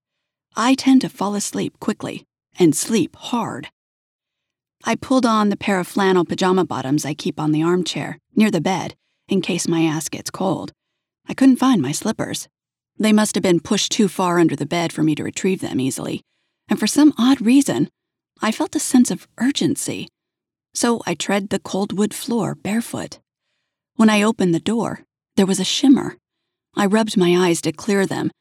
I 0.59 0.73
tend 0.73 1.01
to 1.01 1.09
fall 1.09 1.35
asleep 1.35 1.79
quickly 1.79 2.25
and 2.57 2.75
sleep 2.75 3.15
hard. 3.15 3.69
I 4.83 4.95
pulled 4.95 5.23
on 5.23 5.49
the 5.49 5.55
pair 5.55 5.79
of 5.79 5.85
flannel 5.85 6.25
pajama 6.25 6.65
bottoms 6.65 7.05
I 7.05 7.13
keep 7.13 7.39
on 7.39 7.51
the 7.51 7.61
armchair 7.61 8.17
near 8.35 8.49
the 8.49 8.59
bed 8.59 8.95
in 9.27 9.41
case 9.41 9.67
my 9.67 9.83
ass 9.83 10.09
gets 10.09 10.31
cold. 10.31 10.71
I 11.29 11.35
couldn't 11.35 11.57
find 11.57 11.79
my 11.79 11.91
slippers. 11.91 12.47
They 12.97 13.13
must 13.13 13.35
have 13.35 13.43
been 13.43 13.59
pushed 13.59 13.91
too 13.91 14.07
far 14.07 14.39
under 14.39 14.55
the 14.55 14.65
bed 14.65 14.91
for 14.91 15.03
me 15.03 15.13
to 15.13 15.23
retrieve 15.23 15.61
them 15.61 15.79
easily, 15.79 16.23
and 16.67 16.79
for 16.79 16.87
some 16.87 17.13
odd 17.19 17.39
reason, 17.39 17.91
I 18.41 18.51
felt 18.51 18.75
a 18.75 18.79
sense 18.79 19.11
of 19.11 19.27
urgency. 19.37 20.07
So 20.73 21.03
I 21.05 21.13
tread 21.13 21.49
the 21.49 21.59
cold 21.59 21.95
wood 21.95 22.15
floor 22.15 22.55
barefoot. 22.55 23.19
When 23.95 24.09
I 24.09 24.23
opened 24.23 24.55
the 24.55 24.59
door, 24.59 25.01
there 25.35 25.45
was 25.45 25.59
a 25.59 25.63
shimmer. 25.63 26.17
I 26.75 26.87
rubbed 26.87 27.15
my 27.15 27.47
eyes 27.47 27.61
to 27.61 27.71
clear 27.71 28.07
them 28.07 28.31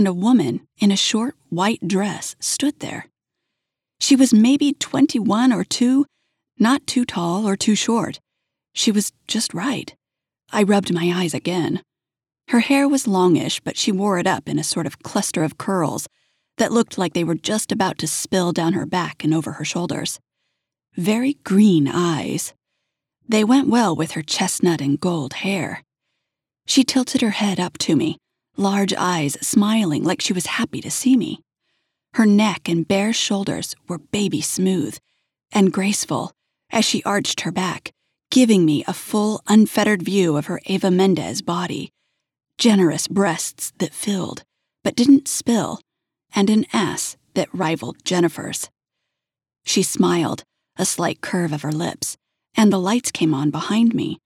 and 0.00 0.08
a 0.08 0.14
woman 0.14 0.66
in 0.78 0.90
a 0.90 0.96
short 0.96 1.34
white 1.50 1.86
dress 1.86 2.34
stood 2.40 2.80
there. 2.80 3.04
She 3.98 4.16
was 4.16 4.32
maybe 4.32 4.72
21 4.72 5.52
or 5.52 5.62
2, 5.62 6.06
not 6.58 6.86
too 6.86 7.04
tall 7.04 7.46
or 7.46 7.54
too 7.54 7.74
short. 7.74 8.18
She 8.72 8.90
was 8.90 9.12
just 9.28 9.52
right. 9.52 9.94
I 10.50 10.62
rubbed 10.62 10.94
my 10.94 11.12
eyes 11.14 11.34
again. 11.34 11.82
Her 12.48 12.60
hair 12.60 12.88
was 12.88 13.06
longish, 13.06 13.60
but 13.60 13.76
she 13.76 13.92
wore 13.92 14.18
it 14.18 14.26
up 14.26 14.48
in 14.48 14.58
a 14.58 14.64
sort 14.64 14.86
of 14.86 15.00
cluster 15.00 15.44
of 15.44 15.58
curls 15.58 16.08
that 16.56 16.72
looked 16.72 16.96
like 16.96 17.12
they 17.12 17.22
were 17.22 17.34
just 17.34 17.70
about 17.70 17.98
to 17.98 18.06
spill 18.06 18.52
down 18.52 18.72
her 18.72 18.86
back 18.86 19.22
and 19.22 19.34
over 19.34 19.52
her 19.52 19.66
shoulders. 19.66 20.18
Very 20.96 21.34
green 21.44 21.86
eyes. 21.86 22.54
They 23.28 23.44
went 23.44 23.68
well 23.68 23.94
with 23.94 24.12
her 24.12 24.22
chestnut 24.22 24.80
and 24.80 24.98
gold 24.98 25.34
hair. 25.44 25.84
She 26.64 26.84
tilted 26.84 27.20
her 27.20 27.36
head 27.42 27.60
up 27.60 27.76
to 27.80 27.94
me, 27.94 28.16
large 28.60 28.92
eyes 28.94 29.36
smiling 29.40 30.04
like 30.04 30.20
she 30.20 30.32
was 30.32 30.46
happy 30.46 30.80
to 30.82 30.90
see 30.90 31.16
me. 31.16 31.40
Her 32.14 32.26
neck 32.26 32.68
and 32.68 32.86
bare 32.86 33.12
shoulders 33.12 33.74
were 33.88 33.98
baby 33.98 34.40
smooth 34.40 34.98
and 35.50 35.72
graceful 35.72 36.32
as 36.70 36.84
she 36.84 37.02
arched 37.04 37.40
her 37.40 37.50
back, 37.50 37.92
giving 38.30 38.64
me 38.64 38.84
a 38.86 38.92
full, 38.92 39.42
unfettered 39.48 40.02
view 40.02 40.36
of 40.36 40.46
her 40.46 40.60
Eva 40.66 40.90
Mendes 40.90 41.42
body, 41.42 41.90
generous 42.58 43.08
breasts 43.08 43.72
that 43.78 43.94
filled 43.94 44.44
but 44.82 44.96
didn't 44.96 45.28
spill, 45.28 45.80
and 46.34 46.48
an 46.48 46.64
ass 46.72 47.16
that 47.34 47.52
rivaled 47.52 48.04
Jennifer's. 48.04 48.70
She 49.64 49.82
smiled, 49.82 50.44
a 50.76 50.86
slight 50.86 51.20
curve 51.20 51.52
of 51.52 51.62
her 51.62 51.72
lips, 51.72 52.16
and 52.56 52.72
the 52.72 52.78
lights 52.78 53.10
came 53.10 53.34
on 53.34 53.50
behind 53.50 53.94
me. 53.94 54.18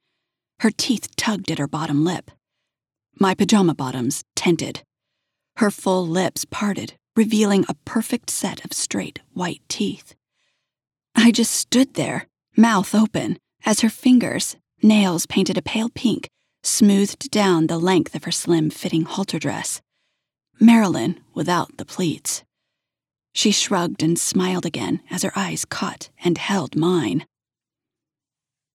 Her 0.60 0.70
teeth 0.70 1.16
tugged 1.16 1.50
at 1.50 1.58
her 1.58 1.66
bottom 1.66 2.04
lip 2.04 2.30
my 3.18 3.34
pajama 3.34 3.74
bottoms 3.74 4.22
tented. 4.34 4.82
Her 5.56 5.70
full 5.70 6.06
lips 6.06 6.44
parted 6.44 6.94
revealing 7.16 7.64
a 7.68 7.74
perfect 7.84 8.30
set 8.30 8.64
of 8.64 8.72
straight 8.72 9.20
white 9.32 9.62
teeth. 9.68 10.14
I 11.14 11.30
just 11.30 11.52
stood 11.52 11.94
there, 11.94 12.26
mouth 12.56 12.94
open, 12.94 13.38
as 13.64 13.80
her 13.80 13.88
fingers, 13.88 14.56
nails 14.82 15.26
painted 15.26 15.56
a 15.56 15.62
pale 15.62 15.90
pink, 15.90 16.28
smoothed 16.62 17.30
down 17.30 17.66
the 17.66 17.78
length 17.78 18.14
of 18.14 18.24
her 18.24 18.32
slim 18.32 18.70
fitting 18.70 19.04
halter 19.04 19.38
dress. 19.38 19.80
Marilyn 20.60 21.20
without 21.34 21.76
the 21.76 21.84
pleats. 21.84 22.42
She 23.32 23.50
shrugged 23.50 24.02
and 24.02 24.18
smiled 24.18 24.66
again 24.66 25.00
as 25.10 25.22
her 25.22 25.32
eyes 25.36 25.64
caught 25.64 26.10
and 26.24 26.38
held 26.38 26.76
mine. 26.76 27.26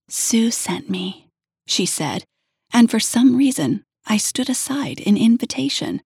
Sue 0.10 0.52
sent 0.52 0.90
me, 0.90 1.30
she 1.68 1.86
said, 1.86 2.24
and 2.74 2.90
for 2.90 3.00
some 3.00 3.36
reason 3.36 3.84
I 4.12 4.18
stood 4.18 4.50
aside 4.50 5.00
in 5.00 5.16
invitation. 5.18 6.02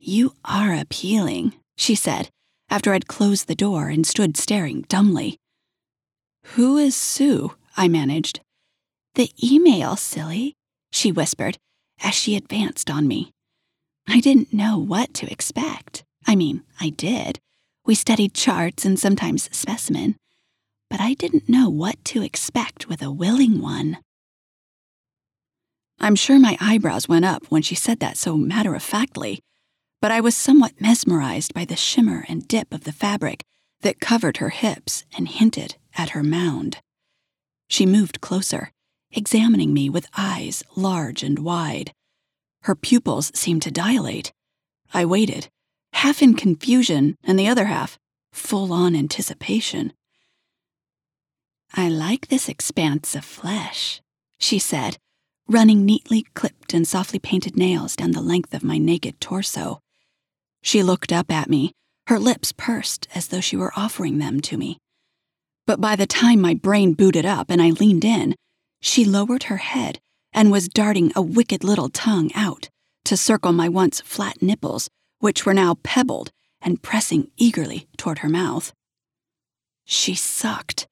You 0.00 0.34
are 0.44 0.74
appealing, 0.74 1.54
she 1.76 1.94
said, 1.94 2.28
after 2.68 2.92
I'd 2.92 3.06
closed 3.06 3.46
the 3.46 3.54
door 3.54 3.88
and 3.88 4.04
stood 4.04 4.36
staring 4.36 4.82
dumbly. 4.88 5.38
Who 6.56 6.76
is 6.76 6.96
Sue? 6.96 7.54
I 7.76 7.86
managed. 7.86 8.40
The 9.14 9.30
email, 9.42 9.94
silly, 9.94 10.54
she 10.90 11.12
whispered 11.12 11.56
as 12.02 12.14
she 12.14 12.34
advanced 12.34 12.90
on 12.90 13.06
me. 13.06 13.30
I 14.08 14.18
didn't 14.18 14.52
know 14.52 14.76
what 14.76 15.14
to 15.14 15.30
expect. 15.30 16.02
I 16.26 16.34
mean, 16.34 16.64
I 16.80 16.90
did. 16.90 17.38
We 17.86 17.94
studied 17.94 18.34
charts 18.34 18.84
and 18.84 18.98
sometimes 18.98 19.48
specimen, 19.56 20.16
but 20.90 21.00
I 21.00 21.14
didn't 21.14 21.48
know 21.48 21.68
what 21.68 22.04
to 22.06 22.22
expect 22.22 22.88
with 22.88 23.02
a 23.02 23.12
willing 23.12 23.60
one. 23.60 23.98
I'm 26.00 26.14
sure 26.14 26.38
my 26.38 26.56
eyebrows 26.60 27.08
went 27.08 27.24
up 27.24 27.46
when 27.48 27.62
she 27.62 27.74
said 27.74 28.00
that 28.00 28.16
so 28.16 28.36
matter 28.36 28.74
of 28.74 28.82
factly, 28.82 29.40
but 30.00 30.12
I 30.12 30.20
was 30.20 30.36
somewhat 30.36 30.80
mesmerized 30.80 31.52
by 31.52 31.64
the 31.64 31.76
shimmer 31.76 32.24
and 32.28 32.46
dip 32.46 32.72
of 32.72 32.84
the 32.84 32.92
fabric 32.92 33.42
that 33.80 34.00
covered 34.00 34.36
her 34.36 34.50
hips 34.50 35.04
and 35.16 35.28
hinted 35.28 35.76
at 35.96 36.10
her 36.10 36.22
mound. 36.22 36.78
She 37.68 37.84
moved 37.84 38.20
closer, 38.20 38.70
examining 39.10 39.74
me 39.74 39.90
with 39.90 40.08
eyes 40.16 40.62
large 40.76 41.22
and 41.22 41.40
wide. 41.40 41.92
Her 42.62 42.74
pupils 42.74 43.32
seemed 43.34 43.62
to 43.62 43.70
dilate. 43.70 44.32
I 44.94 45.04
waited, 45.04 45.48
half 45.94 46.22
in 46.22 46.34
confusion 46.34 47.16
and 47.24 47.38
the 47.38 47.48
other 47.48 47.66
half 47.66 47.98
full 48.32 48.72
on 48.72 48.94
anticipation. 48.94 49.92
I 51.74 51.88
like 51.88 52.28
this 52.28 52.48
expanse 52.48 53.14
of 53.14 53.24
flesh, 53.24 54.00
she 54.38 54.58
said, 54.58 54.96
running 55.48 55.84
neatly 55.84 56.26
clipped 56.34 56.74
and 56.74 56.86
softly 56.86 57.18
painted 57.18 57.56
nails 57.56 57.96
down 57.96 58.10
the 58.10 58.20
length 58.20 58.52
of 58.52 58.62
my 58.62 58.76
naked 58.78 59.20
torso. 59.20 59.80
She 60.62 60.82
looked 60.82 61.12
up 61.12 61.30
at 61.30 61.48
me, 61.48 61.72
her 62.08 62.18
lips 62.18 62.52
pursed 62.52 63.08
as 63.14 63.28
though 63.28 63.40
she 63.40 63.56
were 63.56 63.72
offering 63.76 64.18
them 64.18 64.40
to 64.42 64.56
me. 64.56 64.78
But 65.66 65.80
by 65.80 65.96
the 65.96 66.06
time 66.06 66.40
my 66.40 66.54
brain 66.54 66.94
booted 66.94 67.26
up 67.26 67.50
and 67.50 67.60
I 67.62 67.70
leaned 67.70 68.04
in, 68.04 68.34
she 68.80 69.04
lowered 69.04 69.44
her 69.44 69.58
head 69.58 69.98
and 70.32 70.50
was 70.50 70.68
darting 70.68 71.12
a 71.16 71.22
wicked 71.22 71.64
little 71.64 71.88
tongue 71.88 72.30
out 72.34 72.68
to 73.04 73.16
circle 73.16 73.52
my 73.52 73.68
once 73.68 74.00
flat 74.02 74.42
nipples, 74.42 74.88
which 75.20 75.46
were 75.46 75.54
now 75.54 75.76
pebbled 75.82 76.30
and 76.60 76.82
pressing 76.82 77.30
eagerly 77.36 77.88
toward 77.96 78.18
her 78.18 78.28
mouth. 78.28 78.72
She 79.84 80.14
sucked. 80.14 80.86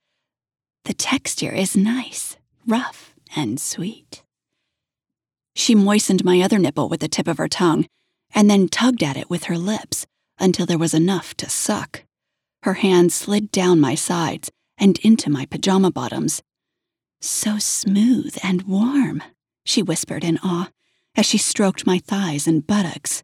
The 0.84 0.94
texture 0.94 1.52
is 1.52 1.76
nice, 1.76 2.36
rough, 2.66 3.14
and 3.34 3.60
sweet. 3.60 4.22
She 5.56 5.74
moistened 5.74 6.22
my 6.22 6.42
other 6.42 6.58
nipple 6.58 6.90
with 6.90 7.00
the 7.00 7.08
tip 7.08 7.26
of 7.26 7.38
her 7.38 7.48
tongue 7.48 7.86
and 8.34 8.50
then 8.50 8.68
tugged 8.68 9.02
at 9.02 9.16
it 9.16 9.30
with 9.30 9.44
her 9.44 9.56
lips 9.56 10.06
until 10.38 10.66
there 10.66 10.76
was 10.76 10.92
enough 10.92 11.34
to 11.38 11.48
suck. 11.48 12.04
Her 12.62 12.74
hand 12.74 13.10
slid 13.10 13.50
down 13.50 13.80
my 13.80 13.94
sides 13.94 14.50
and 14.76 14.98
into 14.98 15.30
my 15.30 15.46
pajama 15.46 15.90
bottoms. 15.90 16.42
So 17.22 17.56
smooth 17.58 18.36
and 18.42 18.64
warm, 18.64 19.22
she 19.64 19.82
whispered 19.82 20.24
in 20.24 20.38
awe 20.44 20.68
as 21.14 21.24
she 21.24 21.38
stroked 21.38 21.86
my 21.86 22.00
thighs 22.00 22.46
and 22.46 22.66
buttocks. 22.66 23.22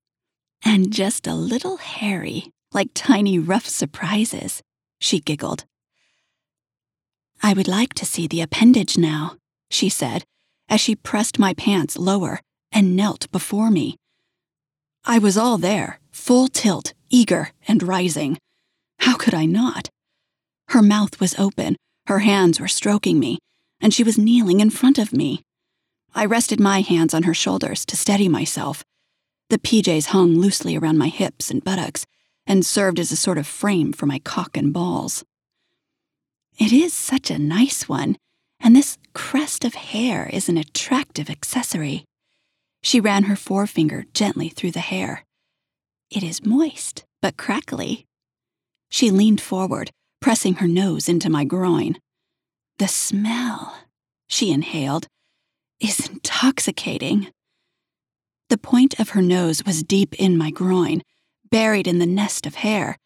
And 0.65 0.91
just 0.91 1.27
a 1.27 1.35
little 1.35 1.77
hairy, 1.77 2.51
like 2.73 2.93
tiny 2.95 3.39
rough 3.39 3.67
surprises, 3.67 4.63
she 4.99 5.21
giggled. 5.21 5.67
I 7.43 7.53
would 7.53 7.69
like 7.69 7.93
to 7.95 8.07
see 8.07 8.27
the 8.27 8.41
appendage 8.41 8.97
now, 8.97 9.37
she 9.69 9.91
said, 9.91 10.25
as 10.69 10.81
she 10.81 10.97
pressed 10.97 11.39
my 11.39 11.55
pants 11.55 11.99
lower 11.99 12.41
and 12.71 12.97
knelt 12.97 13.31
before 13.31 13.71
me. 13.71 13.97
I 15.05 15.19
was 15.19 15.37
all 15.37 15.59
there, 15.59 15.99
full 16.11 16.49
tilt, 16.49 16.95
eager 17.11 17.51
and 17.67 17.83
rising. 17.83 18.39
How 18.99 19.17
could 19.17 19.35
I 19.35 19.45
not? 19.45 19.91
Her 20.69 20.83
mouth 20.83 21.21
was 21.21 21.35
open, 21.39 21.77
her 22.07 22.21
hands 22.21 22.61
were 22.61 22.69
stroking 22.69 23.19
me, 23.19 23.39
and 23.81 23.93
she 23.93 24.05
was 24.05 24.17
kneeling 24.19 24.61
in 24.61 24.71
front 24.71 24.99
of 24.99 25.13
me. 25.13 25.43
I 26.15 26.25
rested 26.25 26.61
my 26.61 26.83
hands 26.83 27.15
on 27.15 27.25
her 27.25 27.35
shoulders 27.35 27.85
to 27.87 27.97
steady 27.97 28.29
myself. 28.29 28.85
The 29.51 29.59
PJs 29.59 30.07
hung 30.07 30.39
loosely 30.39 30.77
around 30.77 30.99
my 30.99 31.09
hips 31.09 31.51
and 31.51 31.65
buttocks 31.65 32.07
and 32.47 32.65
served 32.65 32.99
as 32.99 33.13
a 33.13 33.17
sort 33.17 33.39
of 33.39 33.47
frame 33.47 33.93
for 33.93 34.07
my 34.07 34.19
cock 34.19 34.57
and 34.57 34.73
balls. 34.73 35.25
It 36.59 36.73
is 36.73 36.93
such 36.93 37.31
a 37.31 37.39
nice 37.39 37.89
one, 37.89 38.17
and 38.63 38.77
this 38.77 38.97
crest 39.13 39.65
of 39.65 39.75
hair 39.75 40.31
is 40.33 40.49
an 40.49 40.57
attractive 40.57 41.29
accessory. 41.29 42.05
She 42.83 43.01
ran 43.01 43.25
her 43.25 43.37
forefinger 43.37 44.05
gently 44.15 44.49
through 44.49 44.71
the 44.71 44.81
hair. 44.81 45.25
It 46.11 46.23
is 46.23 46.47
moist, 46.47 47.05
but 47.21 47.37
crackly. 47.37 48.07
She 48.89 49.11
leaned 49.11 49.41
forward, 49.41 49.91
pressing 50.21 50.55
her 50.55 50.69
nose 50.69 51.09
into 51.09 51.29
my 51.29 51.45
groin. 51.45 51.97
The 52.79 52.89
smell, 52.89 53.77
she 54.29 54.53
inhaled, 54.53 55.09
is 55.81 56.09
intoxicating. 56.09 57.29
The 58.49 58.59
point 58.59 59.01
of 59.01 59.11
her 59.11 59.23
nose 59.23 59.65
was 59.65 59.83
deep 59.83 60.15
in 60.15 60.37
my 60.37 60.51
groin, 60.51 61.03
buried 61.51 61.89
in 61.89 61.99
the 61.99 62.07
nest 62.07 62.47
of 62.47 62.57
hair, 62.57 62.97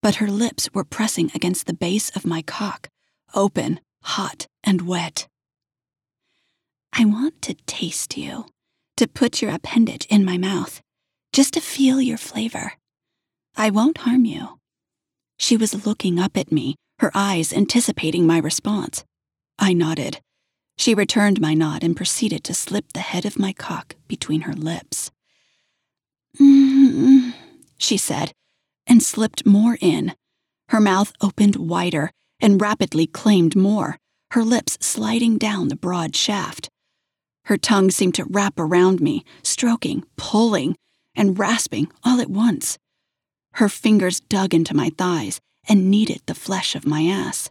but 0.00 0.16
her 0.16 0.28
lips 0.28 0.70
were 0.72 0.84
pressing 0.84 1.30
against 1.34 1.66
the 1.66 1.74
base 1.74 2.10
of 2.10 2.24
my 2.24 2.42
cock, 2.42 2.88
open, 3.34 3.80
hot, 4.02 4.46
and 4.64 4.82
wet. 4.82 5.28
I 6.92 7.04
want 7.04 7.40
to 7.42 7.54
taste 7.66 8.18
you, 8.18 8.46
to 8.96 9.08
put 9.08 9.40
your 9.40 9.50
appendage 9.50 10.06
in 10.06 10.24
my 10.24 10.36
mouth, 10.36 10.80
just 11.32 11.54
to 11.54 11.60
feel 11.60 12.00
your 12.00 12.18
flavor. 12.18 12.74
I 13.56 13.70
won't 13.70 13.98
harm 13.98 14.24
you. 14.24 14.58
She 15.38 15.56
was 15.56 15.86
looking 15.86 16.18
up 16.18 16.36
at 16.36 16.52
me, 16.52 16.76
her 16.98 17.10
eyes 17.14 17.52
anticipating 17.52 18.26
my 18.26 18.38
response. 18.38 19.04
I 19.58 19.72
nodded. 19.72 20.20
She 20.76 20.94
returned 20.94 21.40
my 21.40 21.54
nod 21.54 21.82
and 21.82 21.96
proceeded 21.96 22.44
to 22.44 22.54
slip 22.54 22.92
the 22.92 23.00
head 23.00 23.24
of 23.24 23.38
my 23.38 23.52
cock 23.52 23.96
between 24.08 24.42
her 24.42 24.52
lips. 24.52 25.10
Mm-hmm, 26.40 27.30
she 27.78 27.96
said, 27.96 28.32
and 28.86 29.02
slipped 29.02 29.44
more 29.44 29.78
in. 29.80 30.14
Her 30.68 30.80
mouth 30.80 31.12
opened 31.20 31.56
wider 31.56 32.10
and 32.40 32.60
rapidly 32.60 33.06
claimed 33.06 33.54
more, 33.54 33.98
her 34.32 34.42
lips 34.42 34.78
sliding 34.80 35.36
down 35.36 35.68
the 35.68 35.76
broad 35.76 36.16
shaft. 36.16 36.70
Her 37.44 37.58
tongue 37.58 37.90
seemed 37.90 38.14
to 38.14 38.24
wrap 38.24 38.54
around 38.58 39.00
me, 39.00 39.24
stroking, 39.42 40.04
pulling, 40.16 40.74
and 41.14 41.38
rasping 41.38 41.90
all 42.02 42.18
at 42.18 42.30
once. 42.30 42.78
Her 43.54 43.68
fingers 43.68 44.20
dug 44.20 44.54
into 44.54 44.74
my 44.74 44.90
thighs 44.96 45.38
and 45.68 45.90
kneaded 45.90 46.22
the 46.24 46.34
flesh 46.34 46.74
of 46.74 46.86
my 46.86 47.02
ass. 47.02 47.50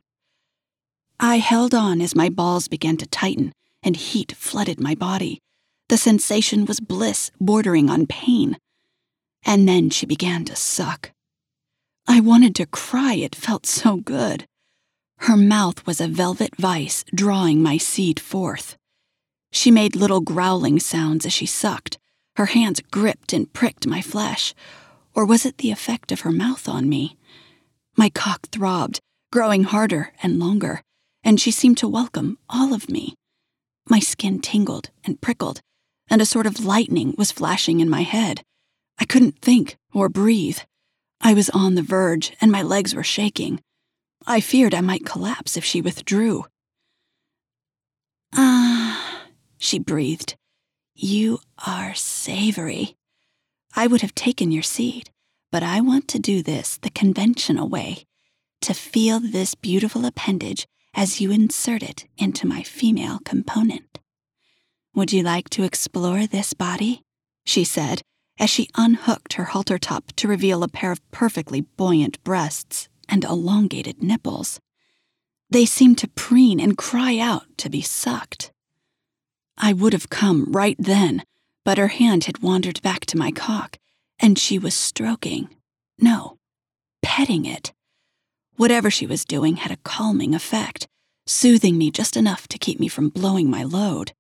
I 1.20 1.38
held 1.38 1.76
on 1.76 2.02
as 2.02 2.16
my 2.16 2.30
balls 2.30 2.68
began 2.68 2.98
to 2.98 3.06
tighten 3.06 3.54
and 3.84 3.96
heat 3.96 4.32
flooded 4.32 4.80
my 4.80 4.96
body. 4.96 5.40
The 5.90 5.98
sensation 5.98 6.66
was 6.66 6.80
bliss 6.80 7.30
bordering 7.40 7.92
on 7.92 8.08
pain. 8.08 8.58
And 9.46 9.68
then 9.68 9.92
she 9.92 10.08
began 10.08 10.46
to 10.46 10.56
suck. 10.56 11.12
I 12.08 12.22
wanted 12.22 12.56
to 12.56 12.66
cry, 12.66 13.14
it 13.14 13.36
felt 13.36 13.68
so 13.68 13.98
good. 13.98 14.46
Her 15.26 15.38
mouth 15.38 15.86
was 15.86 16.02
a 16.02 16.08
velvet 16.08 16.56
vice 16.56 17.06
drawing 17.14 17.62
my 17.62 17.78
seed 17.78 18.20
forth. 18.20 18.76
She 19.52 19.70
made 19.70 19.96
little 19.96 20.20
growling 20.20 20.80
sounds 20.80 21.28
as 21.28 21.32
she 21.32 21.46
sucked. 21.46 22.00
Her 22.38 22.48
hands 22.48 22.82
gripped 22.90 23.32
and 23.32 23.54
pricked 23.54 23.86
my 23.86 24.02
flesh. 24.02 24.56
Or 25.14 25.24
was 25.24 25.46
it 25.46 25.60
the 25.60 25.70
effect 25.70 26.12
of 26.12 26.22
her 26.22 26.32
mouth 26.32 26.68
on 26.68 26.90
me? 26.90 27.18
My 27.96 28.10
cock 28.10 28.48
throbbed, 28.52 29.00
growing 29.32 29.64
harder 29.64 30.12
and 30.24 30.40
longer, 30.40 30.82
and 31.24 31.40
she 31.40 31.52
seemed 31.52 31.78
to 31.78 31.88
welcome 31.88 32.40
all 32.50 32.74
of 32.74 32.90
me. 32.90 33.14
My 33.88 34.00
skin 34.00 34.40
tingled 34.40 34.90
and 35.04 35.22
prickled, 35.22 35.62
and 36.10 36.20
a 36.20 36.26
sort 36.26 36.48
of 36.48 36.66
lightning 36.66 37.14
was 37.16 37.32
flashing 37.32 37.80
in 37.80 37.92
my 37.92 38.02
head. 38.02 38.42
I 38.98 39.06
couldn't 39.06 39.40
think 39.40 39.78
or 39.94 40.10
breathe. 40.10 40.62
I 41.22 41.36
was 41.36 41.52
on 41.52 41.76
the 41.76 41.84
verge, 41.84 42.34
and 42.42 42.52
my 42.52 42.64
legs 42.64 42.96
were 42.96 43.04
shaking. 43.04 43.62
I 44.26 44.40
feared 44.40 44.74
I 44.74 44.82
might 44.82 45.06
collapse 45.06 45.58
if 45.58 45.66
she 45.66 45.82
withdrew. 45.82 46.46
Ah 48.34 48.72
she 49.62 49.80
breathed. 49.80 50.36
You 50.96 51.40
are 51.66 51.94
savory. 51.94 52.98
I 53.76 53.88
would 53.88 54.02
have 54.02 54.16
taken 54.16 54.52
your 54.52 54.64
seed, 54.64 55.12
But 55.52 55.64
I 55.64 55.82
want 55.82 56.08
to 56.10 56.20
do 56.20 56.42
this 56.42 56.78
the 56.78 56.90
conventional 56.90 57.68
way 57.68 58.06
to 58.62 58.74
feel 58.74 59.20
this 59.20 59.54
beautiful 59.54 60.06
appendage 60.06 60.66
as 60.94 61.22
you 61.22 61.32
insert 61.32 61.84
it 61.84 62.08
into 62.18 62.48
my 62.48 62.64
female 62.64 63.20
component. 63.24 64.00
Would 64.96 65.14
you 65.14 65.24
like 65.24 65.50
to 65.52 65.64
explore 65.64 66.26
this 66.26 66.54
body? 66.54 67.04
She 67.46 67.64
said 67.64 68.02
as 68.40 68.50
she 68.50 68.70
unhooked 68.76 69.34
her 69.34 69.46
halter 69.46 69.78
top 69.78 70.12
to 70.18 70.28
reveal 70.28 70.64
a 70.64 70.68
pair 70.68 70.92
of 70.92 71.12
perfectly 71.12 71.62
buoyant 71.62 72.24
breasts 72.24 72.90
and 73.12 73.24
elongated 73.26 74.02
nipples. 74.02 74.60
They 75.50 75.66
seemed 75.66 75.98
to 76.00 76.08
preen 76.08 76.60
and 76.60 76.78
cry 76.78 77.20
out 77.20 77.46
to 77.58 77.70
be 77.70 77.82
sucked. 77.82 78.52
I 79.58 79.74
would 79.74 79.94
have 79.94 80.10
come 80.10 80.52
right 80.52 80.78
then, 80.80 81.24
but 81.66 81.78
her 81.78 81.90
hand 81.90 82.24
had 82.24 82.42
wandered 82.42 82.82
back 82.82 83.06
to 83.08 83.18
my 83.18 83.32
cock, 83.32 83.78
and 84.20 84.40
she 84.40 84.58
was 84.58 84.74
stroking, 84.74 85.50
no, 86.00 86.38
petting 87.04 87.46
it. 87.46 87.74
Whatever 88.56 88.90
she 88.90 89.06
was 89.06 89.26
doing 89.26 89.58
had 89.58 89.72
a 89.72 89.78
calming 89.84 90.34
effect, 90.34 90.88
soothing 91.28 91.78
me 91.78 91.92
just 91.92 92.16
enough 92.16 92.48
to 92.48 92.58
keep 92.58 92.80
me 92.80 92.88
from 92.88 93.10
blowing 93.10 93.50
my 93.50 93.64
load. 93.64 94.14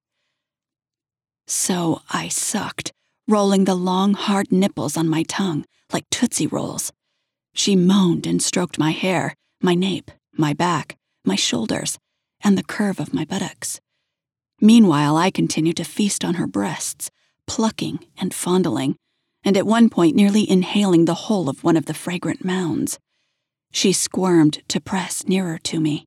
So 1.48 2.01
I 2.10 2.27
sucked, 2.27 2.91
rolling 3.27 3.65
the 3.65 3.75
long, 3.75 4.13
hard 4.13 4.51
nipples 4.51 4.98
on 4.98 5.07
my 5.07 5.24
tongue 5.24 5.65
like 5.91 6.10
Tootsie 6.10 6.48
Rolls. 6.48 6.91
She 7.53 7.75
moaned 7.75 8.25
and 8.25 8.41
stroked 8.41 8.79
my 8.79 8.91
hair, 8.91 9.36
my 9.62 9.75
nape, 9.75 10.12
my 10.34 10.53
back, 10.53 10.98
my 11.25 11.36
shoulders, 11.36 11.98
and 12.43 12.58
the 12.58 12.63
curve 12.63 13.00
of 13.00 13.13
my 13.13 13.25
buttocks. 13.25 13.79
Meanwhile, 14.60 15.17
I 15.17 15.31
continued 15.31 15.77
to 15.77 15.84
feast 15.84 16.24
on 16.24 16.36
her 16.36 16.48
breasts, 16.48 17.10
plucking 17.48 18.05
and 18.17 18.34
fondling, 18.34 18.96
and 19.43 19.58
at 19.58 19.65
one 19.65 19.89
point 19.89 20.15
nearly 20.15 20.50
inhaling 20.50 21.05
the 21.05 21.25
whole 21.25 21.50
of 21.50 21.63
one 21.63 21.75
of 21.75 21.86
the 21.86 21.93
fragrant 21.93 22.46
mounds. 22.46 23.00
She 23.72 23.91
squirmed 23.91 24.62
to 24.67 24.79
press 24.79 25.27
nearer 25.27 25.58
to 25.60 25.79
me. 25.79 26.05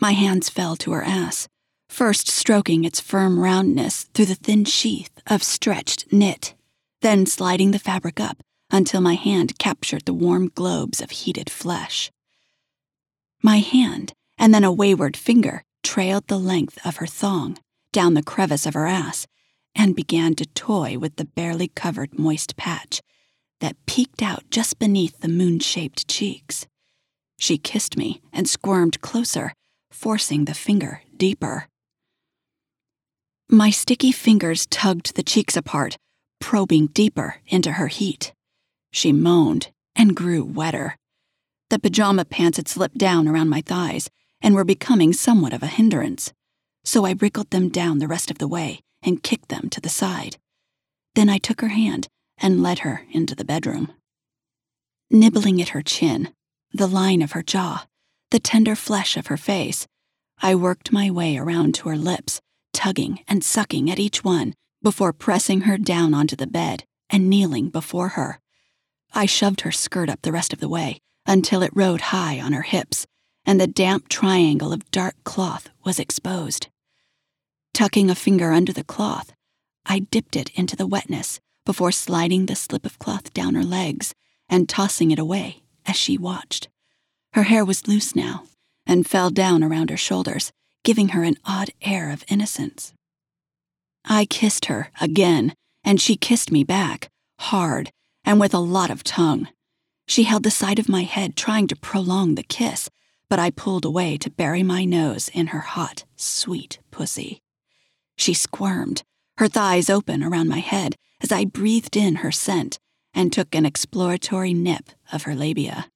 My 0.00 0.12
hands 0.12 0.48
fell 0.48 0.76
to 0.76 0.92
her 0.92 1.02
ass, 1.02 1.48
first 1.88 2.28
stroking 2.28 2.84
its 2.84 3.00
firm 3.00 3.38
roundness 3.38 4.04
through 4.14 4.26
the 4.26 4.34
thin 4.34 4.64
sheath 4.64 5.12
of 5.26 5.42
stretched 5.42 6.12
knit, 6.12 6.54
then 7.02 7.26
sliding 7.26 7.70
the 7.70 7.78
fabric 7.78 8.20
up 8.20 8.42
until 8.70 9.00
my 9.00 9.14
hand 9.14 9.58
captured 9.58 10.04
the 10.04 10.14
warm 10.14 10.48
globes 10.48 11.00
of 11.00 11.10
heated 11.10 11.50
flesh. 11.50 12.10
My 13.42 13.58
hand, 13.58 14.12
and 14.38 14.52
then 14.52 14.64
a 14.64 14.72
wayward 14.72 15.16
finger, 15.16 15.62
trailed 15.82 16.26
the 16.28 16.38
length 16.38 16.78
of 16.84 16.96
her 16.96 17.06
thong 17.06 17.58
down 17.92 18.14
the 18.14 18.22
crevice 18.22 18.66
of 18.66 18.74
her 18.74 18.86
ass 18.86 19.26
and 19.74 19.96
began 19.96 20.34
to 20.34 20.46
toy 20.46 20.98
with 20.98 21.16
the 21.16 21.24
barely 21.24 21.68
covered 21.68 22.18
moist 22.18 22.56
patch 22.56 23.00
that 23.60 23.76
peeked 23.86 24.22
out 24.22 24.44
just 24.50 24.78
beneath 24.78 25.20
the 25.20 25.28
moon 25.28 25.58
shaped 25.58 26.08
cheeks. 26.08 26.66
She 27.38 27.58
kissed 27.58 27.96
me 27.96 28.20
and 28.32 28.48
squirmed 28.48 29.00
closer, 29.00 29.52
forcing 29.90 30.44
the 30.44 30.54
finger 30.54 31.02
deeper. 31.16 31.66
My 33.48 33.70
sticky 33.70 34.12
fingers 34.12 34.66
tugged 34.66 35.16
the 35.16 35.22
cheeks 35.22 35.56
apart, 35.56 35.96
probing 36.40 36.88
deeper 36.88 37.36
into 37.46 37.72
her 37.72 37.88
heat. 37.88 38.32
She 38.90 39.12
moaned 39.12 39.70
and 39.94 40.16
grew 40.16 40.44
wetter. 40.44 40.96
The 41.68 41.78
pajama 41.78 42.24
pants 42.24 42.56
had 42.56 42.68
slipped 42.68 42.98
down 42.98 43.28
around 43.28 43.48
my 43.48 43.60
thighs 43.60 44.10
and 44.40 44.54
were 44.54 44.64
becoming 44.64 45.12
somewhat 45.12 45.52
of 45.52 45.62
a 45.62 45.68
hindrance, 45.68 46.32
so 46.84 47.04
I 47.04 47.12
wriggled 47.12 47.50
them 47.50 47.68
down 47.68 47.98
the 47.98 48.08
rest 48.08 48.30
of 48.30 48.38
the 48.38 48.48
way 48.48 48.80
and 49.02 49.22
kicked 49.22 49.48
them 49.48 49.68
to 49.70 49.80
the 49.80 49.88
side. 49.88 50.36
Then 51.14 51.28
I 51.28 51.38
took 51.38 51.60
her 51.60 51.68
hand 51.68 52.08
and 52.38 52.62
led 52.62 52.80
her 52.80 53.06
into 53.10 53.34
the 53.34 53.44
bedroom. 53.44 53.92
Nibbling 55.10 55.60
at 55.60 55.70
her 55.70 55.82
chin, 55.82 56.32
the 56.72 56.86
line 56.86 57.22
of 57.22 57.32
her 57.32 57.42
jaw, 57.42 57.86
the 58.30 58.38
tender 58.38 58.76
flesh 58.76 59.16
of 59.16 59.26
her 59.26 59.36
face, 59.36 59.86
I 60.42 60.54
worked 60.54 60.92
my 60.92 61.10
way 61.10 61.36
around 61.36 61.74
to 61.76 61.88
her 61.88 61.96
lips, 61.96 62.40
tugging 62.72 63.20
and 63.28 63.44
sucking 63.44 63.90
at 63.90 63.98
each 63.98 64.24
one 64.24 64.54
before 64.82 65.12
pressing 65.12 65.62
her 65.62 65.76
down 65.76 66.14
onto 66.14 66.36
the 66.36 66.46
bed 66.46 66.84
and 67.10 67.28
kneeling 67.28 67.68
before 67.68 68.10
her. 68.10 68.40
I 69.12 69.26
shoved 69.26 69.62
her 69.62 69.72
skirt 69.72 70.08
up 70.08 70.22
the 70.22 70.32
rest 70.32 70.52
of 70.52 70.60
the 70.60 70.68
way 70.68 71.00
until 71.26 71.62
it 71.62 71.72
rode 71.74 72.00
high 72.00 72.40
on 72.40 72.52
her 72.52 72.62
hips, 72.62 73.06
and 73.44 73.60
the 73.60 73.66
damp 73.66 74.08
triangle 74.08 74.72
of 74.72 74.90
dark 74.90 75.14
cloth 75.24 75.68
was 75.84 75.98
exposed. 75.98 76.68
Tucking 77.74 78.10
a 78.10 78.14
finger 78.14 78.52
under 78.52 78.72
the 78.72 78.84
cloth, 78.84 79.32
I 79.86 80.00
dipped 80.00 80.36
it 80.36 80.50
into 80.50 80.76
the 80.76 80.86
wetness 80.86 81.40
before 81.66 81.92
sliding 81.92 82.46
the 82.46 82.56
slip 82.56 82.86
of 82.86 82.98
cloth 82.98 83.32
down 83.32 83.54
her 83.54 83.64
legs 83.64 84.14
and 84.48 84.68
tossing 84.68 85.10
it 85.10 85.18
away 85.18 85.62
as 85.86 85.96
she 85.96 86.18
watched. 86.18 86.68
Her 87.32 87.44
hair 87.44 87.64
was 87.64 87.88
loose 87.88 88.16
now 88.16 88.44
and 88.86 89.06
fell 89.06 89.30
down 89.30 89.62
around 89.62 89.90
her 89.90 89.96
shoulders, 89.96 90.52
giving 90.82 91.10
her 91.10 91.22
an 91.22 91.36
odd 91.44 91.70
air 91.82 92.10
of 92.10 92.24
innocence. 92.28 92.92
I 94.04 94.24
kissed 94.24 94.66
her 94.66 94.90
again, 95.00 95.54
and 95.84 96.00
she 96.00 96.16
kissed 96.16 96.50
me 96.50 96.64
back, 96.64 97.08
hard 97.38 97.92
and 98.24 98.40
with 98.40 98.54
a 98.54 98.58
lot 98.58 98.90
of 98.90 99.04
tongue. 99.04 99.48
She 100.06 100.24
held 100.24 100.42
the 100.42 100.50
side 100.50 100.78
of 100.78 100.88
my 100.88 101.04
head, 101.04 101.36
trying 101.36 101.66
to 101.68 101.76
prolong 101.76 102.34
the 102.34 102.42
kiss, 102.42 102.90
but 103.28 103.38
I 103.38 103.50
pulled 103.50 103.84
away 103.84 104.16
to 104.18 104.30
bury 104.30 104.62
my 104.62 104.84
nose 104.84 105.30
in 105.32 105.48
her 105.48 105.60
hot, 105.60 106.04
sweet 106.16 106.80
pussy. 106.90 107.42
She 108.16 108.34
squirmed, 108.34 109.02
her 109.38 109.48
thighs 109.48 109.88
open 109.88 110.22
around 110.22 110.48
my 110.48 110.58
head 110.58 110.96
as 111.22 111.30
I 111.30 111.44
breathed 111.44 111.96
in 111.96 112.16
her 112.16 112.32
scent 112.32 112.78
and 113.14 113.32
took 113.32 113.54
an 113.54 113.64
exploratory 113.64 114.52
nip 114.52 114.90
of 115.12 115.22
her 115.22 115.34
labia. 115.34 115.86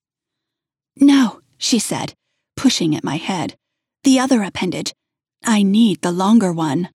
No, 0.96 1.40
she 1.58 1.78
said, 1.78 2.14
pushing 2.56 2.94
at 2.94 3.04
my 3.04 3.16
head. 3.16 3.56
The 4.04 4.18
other 4.18 4.42
appendage. 4.42 4.94
I 5.44 5.62
need 5.62 6.02
the 6.02 6.12
longer 6.12 6.52
one. 6.52 6.88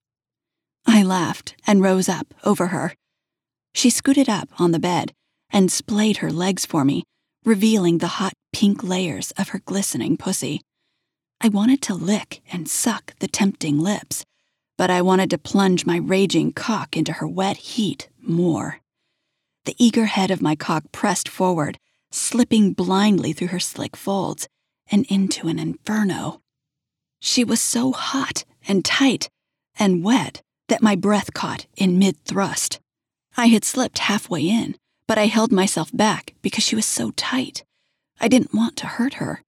I 0.87 1.03
laughed 1.03 1.55
and 1.67 1.83
rose 1.83 2.07
up 2.07 2.33
over 2.45 2.67
her. 2.67 2.93
She 3.73 3.89
scooted 3.89 4.29
up 4.29 4.49
on 4.57 4.71
the 4.71 4.79
bed 4.79 5.13
and 5.51 5.71
splayed 5.71 6.17
her 6.17 6.31
legs 6.31 6.65
for 6.65 6.83
me, 6.85 7.03
revealing 7.43 7.97
the 7.97 8.07
hot 8.07 8.33
pink 8.53 8.83
layers 8.83 9.31
of 9.31 9.49
her 9.49 9.59
glistening 9.59 10.17
pussy. 10.17 10.61
I 11.41 11.47
wanted 11.47 11.81
to 11.83 11.93
lick 11.93 12.41
and 12.51 12.67
suck 12.67 13.13
the 13.19 13.27
tempting 13.27 13.79
lips, 13.79 14.25
but 14.77 14.89
I 14.89 15.01
wanted 15.01 15.29
to 15.31 15.37
plunge 15.37 15.85
my 15.85 15.97
raging 15.97 16.51
cock 16.51 16.97
into 16.97 17.13
her 17.13 17.27
wet 17.27 17.57
heat 17.57 18.09
more. 18.21 18.79
The 19.65 19.75
eager 19.77 20.05
head 20.05 20.31
of 20.31 20.41
my 20.41 20.55
cock 20.55 20.91
pressed 20.91 21.29
forward, 21.29 21.77
slipping 22.11 22.73
blindly 22.73 23.33
through 23.33 23.49
her 23.49 23.59
slick 23.59 23.95
folds 23.95 24.47
and 24.91 25.05
into 25.09 25.47
an 25.47 25.59
inferno. 25.59 26.41
She 27.19 27.43
was 27.43 27.61
so 27.61 27.91
hot 27.91 28.45
and 28.67 28.83
tight 28.83 29.29
and 29.77 30.03
wet 30.03 30.41
that 30.67 30.81
my 30.81 30.95
breath 30.95 31.33
caught 31.33 31.65
in 31.75 31.99
mid 31.99 32.17
thrust. 32.25 32.79
I 33.37 33.47
had 33.47 33.63
slipped 33.63 33.99
halfway 33.99 34.47
in, 34.47 34.75
but 35.09 35.17
I 35.17 35.25
held 35.25 35.51
myself 35.51 35.89
back 35.91 36.35
because 36.43 36.63
she 36.63 36.75
was 36.75 36.85
so 36.85 37.09
tight. 37.15 37.63
I 38.21 38.27
didn't 38.27 38.53
want 38.53 38.77
to 38.77 38.85
hurt 38.85 39.15
her. 39.15 39.41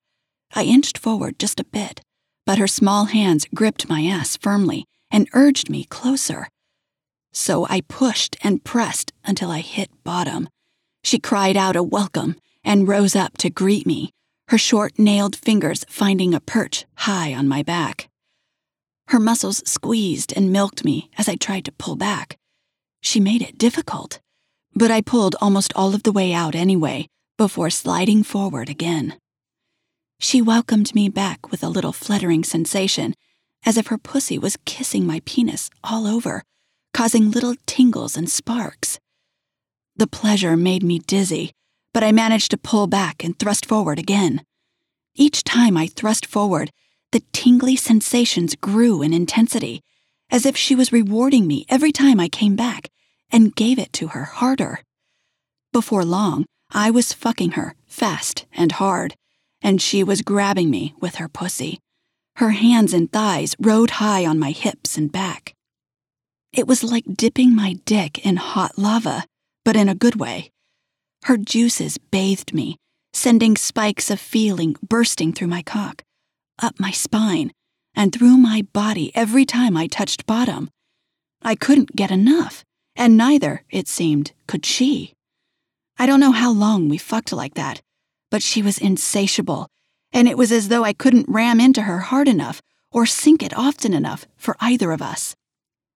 I 0.56 0.64
inched 0.64 0.98
forward 0.98 1.38
just 1.38 1.60
a 1.60 1.64
bit, 1.64 2.02
but 2.48 2.58
her 2.58 2.66
small 2.66 3.06
hands 3.06 3.46
gripped 3.54 3.88
my 3.88 4.02
ass 4.02 4.36
firmly 4.38 4.86
and 5.12 5.30
urged 5.34 5.70
me 5.70 5.84
closer. 5.84 6.48
So 7.32 7.68
I 7.70 7.82
pushed 7.82 8.38
and 8.44 8.64
pressed 8.64 9.14
until 9.24 9.52
I 9.52 9.60
hit 9.60 9.92
bottom. 10.04 10.50
She 11.04 11.20
cried 11.20 11.56
out 11.56 11.76
a 11.76 11.84
welcome 11.84 12.38
and 12.64 12.88
rose 12.88 13.16
up 13.16 13.38
to 13.38 13.52
greet 13.52 13.86
me, 13.86 14.10
her 14.48 14.58
short 14.58 14.98
nailed 14.98 15.36
fingers 15.36 15.86
finding 15.88 16.34
a 16.34 16.40
perch 16.40 16.86
high 16.96 17.36
on 17.36 17.48
my 17.48 17.62
back. 17.62 18.10
Her 19.10 19.20
muscles 19.20 19.62
squeezed 19.70 20.34
and 20.36 20.52
milked 20.52 20.84
me 20.84 21.12
as 21.20 21.30
I 21.30 21.36
tried 21.36 21.66
to 21.66 21.72
pull 21.72 21.98
back. 21.98 22.40
She 23.04 23.20
made 23.20 23.44
it 23.44 23.60
difficult, 23.60 24.20
but 24.76 24.92
I 24.92 25.02
pulled 25.02 25.36
almost 25.42 25.74
all 25.76 25.94
of 25.94 26.04
the 26.04 26.12
way 26.12 26.34
out 26.34 26.56
anyway 26.56 27.08
before 27.38 27.70
sliding 27.70 28.24
forward 28.24 28.70
again. 28.70 29.18
She 30.20 30.42
welcomed 30.42 30.94
me 30.94 31.10
back 31.10 31.50
with 31.52 31.64
a 31.64 31.70
little 31.70 31.92
fluttering 31.92 32.44
sensation 32.44 33.16
as 33.66 33.78
if 33.78 33.88
her 33.88 33.98
pussy 33.98 34.38
was 34.38 34.58
kissing 34.66 35.06
my 35.06 35.22
penis 35.26 35.70
all 35.84 36.08
over, 36.08 36.44
causing 36.94 37.32
little 37.32 37.56
tingles 37.66 38.16
and 38.16 38.30
sparks. 38.30 39.00
The 39.96 40.08
pleasure 40.08 40.56
made 40.56 40.84
me 40.84 41.00
dizzy, 41.00 41.54
but 41.94 42.04
I 42.04 42.12
managed 42.12 42.52
to 42.52 42.58
pull 42.58 42.88
back 42.88 43.24
and 43.24 43.38
thrust 43.38 43.66
forward 43.66 44.00
again. 44.00 44.44
Each 45.16 45.44
time 45.44 45.76
I 45.76 45.88
thrust 45.88 46.26
forward, 46.26 46.72
the 47.12 47.24
tingly 47.34 47.76
sensations 47.76 48.56
grew 48.56 49.02
in 49.02 49.14
intensity, 49.14 49.82
as 50.30 50.46
if 50.46 50.56
she 50.56 50.76
was 50.76 50.94
rewarding 50.94 51.46
me 51.46 51.66
every 51.68 51.92
time 51.92 52.20
I 52.20 52.30
came 52.30 52.56
back 52.56 52.91
and 53.32 53.56
gave 53.56 53.80
it 53.80 53.94
to 53.94 54.10
her 54.10 54.26
harder. 54.26 54.80
Before 55.74 56.04
long, 56.04 56.46
I 56.72 56.92
was 56.92 57.14
fucking 57.14 57.52
her 57.52 57.76
fast 57.86 58.46
and 58.54 58.74
hard, 58.74 59.16
and 59.62 59.82
she 59.82 60.04
was 60.04 60.22
grabbing 60.22 60.70
me 60.70 60.94
with 61.00 61.16
her 61.16 61.28
pussy. 61.28 61.80
Her 62.38 62.52
hands 62.52 62.94
and 62.94 63.12
thighs 63.12 63.56
rode 63.60 63.92
high 63.92 64.26
on 64.26 64.40
my 64.40 64.52
hips 64.52 64.98
and 64.98 65.12
back. 65.12 65.54
It 66.54 66.68
was 66.68 66.84
like 66.84 67.06
dipping 67.16 67.56
my 67.56 67.74
dick 67.86 68.26
in 68.26 68.38
hot 68.38 68.78
lava, 68.78 69.26
but 69.64 69.76
in 69.76 69.88
a 69.88 69.96
good 69.96 70.16
way. 70.16 70.52
Her 71.24 71.38
juices 71.38 71.98
bathed 71.98 72.54
me, 72.54 72.78
sending 73.14 73.56
spikes 73.56 74.10
of 74.10 74.20
feeling 74.20 74.76
bursting 74.82 75.34
through 75.34 75.48
my 75.48 75.62
cock, 75.62 76.04
up 76.60 76.80
my 76.80 76.92
spine, 76.92 77.52
and 77.94 78.14
through 78.14 78.38
my 78.38 78.64
body 78.74 79.12
every 79.16 79.46
time 79.46 79.78
I 79.78 79.88
touched 79.88 80.26
bottom. 80.26 80.70
I 81.42 81.56
couldn't 81.56 81.96
get 81.96 82.12
enough, 82.12 82.64
and 82.96 83.18
neither, 83.18 83.64
it 83.70 83.88
seemed, 83.88 84.34
could 84.48 84.66
she. 84.66 85.14
I 85.98 86.06
don't 86.06 86.20
know 86.20 86.32
how 86.32 86.52
long 86.52 86.90
we 86.90 86.98
fucked 86.98 87.32
like 87.32 87.54
that, 87.56 87.82
but 88.30 88.44
she 88.44 88.62
was 88.62 88.78
insatiable, 88.78 89.68
and 90.12 90.28
it 90.28 90.38
was 90.38 90.52
as 90.52 90.68
though 90.68 90.84
I 90.84 90.94
couldn't 90.94 91.30
ram 91.30 91.60
into 91.60 91.84
her 91.84 92.00
hard 92.00 92.28
enough 92.28 92.62
or 92.92 93.06
sink 93.06 93.44
it 93.44 93.58
often 93.58 93.94
enough 93.94 94.26
for 94.36 94.56
either 94.60 94.92
of 94.92 95.02
us. 95.02 95.36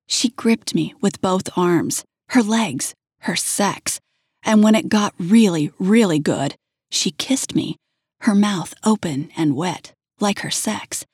She 0.07 0.29
gripped 0.29 0.75
me 0.75 0.93
with 1.01 1.21
both 1.21 1.49
arms, 1.57 2.03
her 2.29 2.43
legs, 2.43 2.93
her 3.21 3.35
sex, 3.35 3.99
and 4.43 4.63
when 4.63 4.75
it 4.75 4.89
got 4.89 5.15
really, 5.17 5.71
really 5.79 6.19
good, 6.19 6.55
she 6.91 7.11
kissed 7.11 7.55
me, 7.55 7.77
her 8.21 8.35
mouth 8.35 8.73
open 8.83 9.29
and 9.35 9.55
wet, 9.55 9.93
like 10.19 10.39
her 10.39 10.51
sex, 10.51 11.05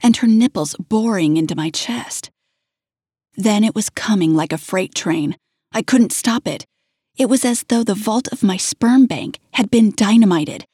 and 0.00 0.16
her 0.18 0.28
nipples 0.28 0.76
boring 0.76 1.36
into 1.36 1.56
my 1.56 1.70
chest. 1.70 2.30
Then 3.36 3.64
it 3.64 3.74
was 3.74 3.90
coming 3.90 4.34
like 4.34 4.52
a 4.52 4.58
freight 4.58 4.94
train. 4.94 5.36
I 5.72 5.82
couldn't 5.82 6.12
stop 6.12 6.46
it. 6.46 6.66
It 7.16 7.28
was 7.28 7.44
as 7.44 7.64
though 7.68 7.84
the 7.84 7.94
vault 7.94 8.28
of 8.32 8.42
my 8.42 8.56
sperm 8.56 9.06
bank 9.06 9.38
had 9.52 9.70
been 9.70 9.92
dynamited, 9.94 10.66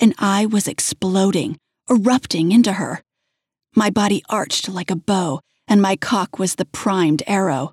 and 0.00 0.14
I 0.18 0.46
was 0.46 0.68
exploding, 0.68 1.58
erupting 1.90 2.52
into 2.52 2.74
her. 2.74 3.02
My 3.74 3.90
body 3.90 4.22
arched 4.28 4.68
like 4.68 4.90
a 4.90 4.96
bow, 4.96 5.40
and 5.66 5.82
my 5.82 5.96
cock 5.96 6.38
was 6.38 6.54
the 6.54 6.64
primed 6.64 7.22
arrow. 7.26 7.72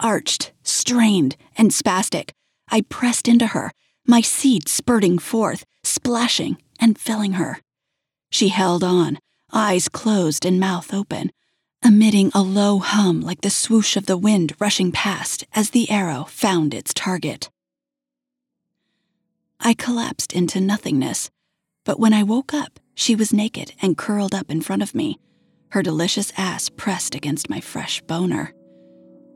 Arched, 0.00 0.52
strained, 0.62 1.36
and 1.56 1.70
spastic, 1.70 2.30
I 2.68 2.82
pressed 2.82 3.28
into 3.28 3.48
her, 3.48 3.72
my 4.06 4.20
seed 4.20 4.68
spurting 4.68 5.18
forth, 5.18 5.64
splashing 5.82 6.58
and 6.80 6.98
filling 6.98 7.34
her. 7.34 7.58
She 8.30 8.48
held 8.48 8.82
on, 8.82 9.18
eyes 9.52 9.88
closed 9.88 10.44
and 10.44 10.58
mouth 10.58 10.92
open, 10.92 11.30
emitting 11.84 12.30
a 12.34 12.40
low 12.40 12.78
hum 12.78 13.20
like 13.20 13.42
the 13.42 13.50
swoosh 13.50 13.94
of 13.94 14.06
the 14.06 14.16
wind 14.16 14.54
rushing 14.58 14.90
past 14.90 15.44
as 15.54 15.70
the 15.70 15.90
arrow 15.90 16.24
found 16.24 16.72
its 16.72 16.94
target. 16.94 17.50
I 19.60 19.74
collapsed 19.74 20.32
into 20.32 20.62
nothingness, 20.62 21.30
but 21.84 22.00
when 22.00 22.14
I 22.14 22.22
woke 22.22 22.54
up, 22.54 22.80
she 22.94 23.14
was 23.14 23.34
naked 23.34 23.74
and 23.82 23.98
curled 23.98 24.34
up 24.34 24.50
in 24.50 24.62
front 24.62 24.82
of 24.82 24.94
me, 24.94 25.18
her 25.72 25.82
delicious 25.82 26.32
ass 26.38 26.70
pressed 26.70 27.14
against 27.14 27.50
my 27.50 27.60
fresh 27.60 28.00
boner. 28.02 28.54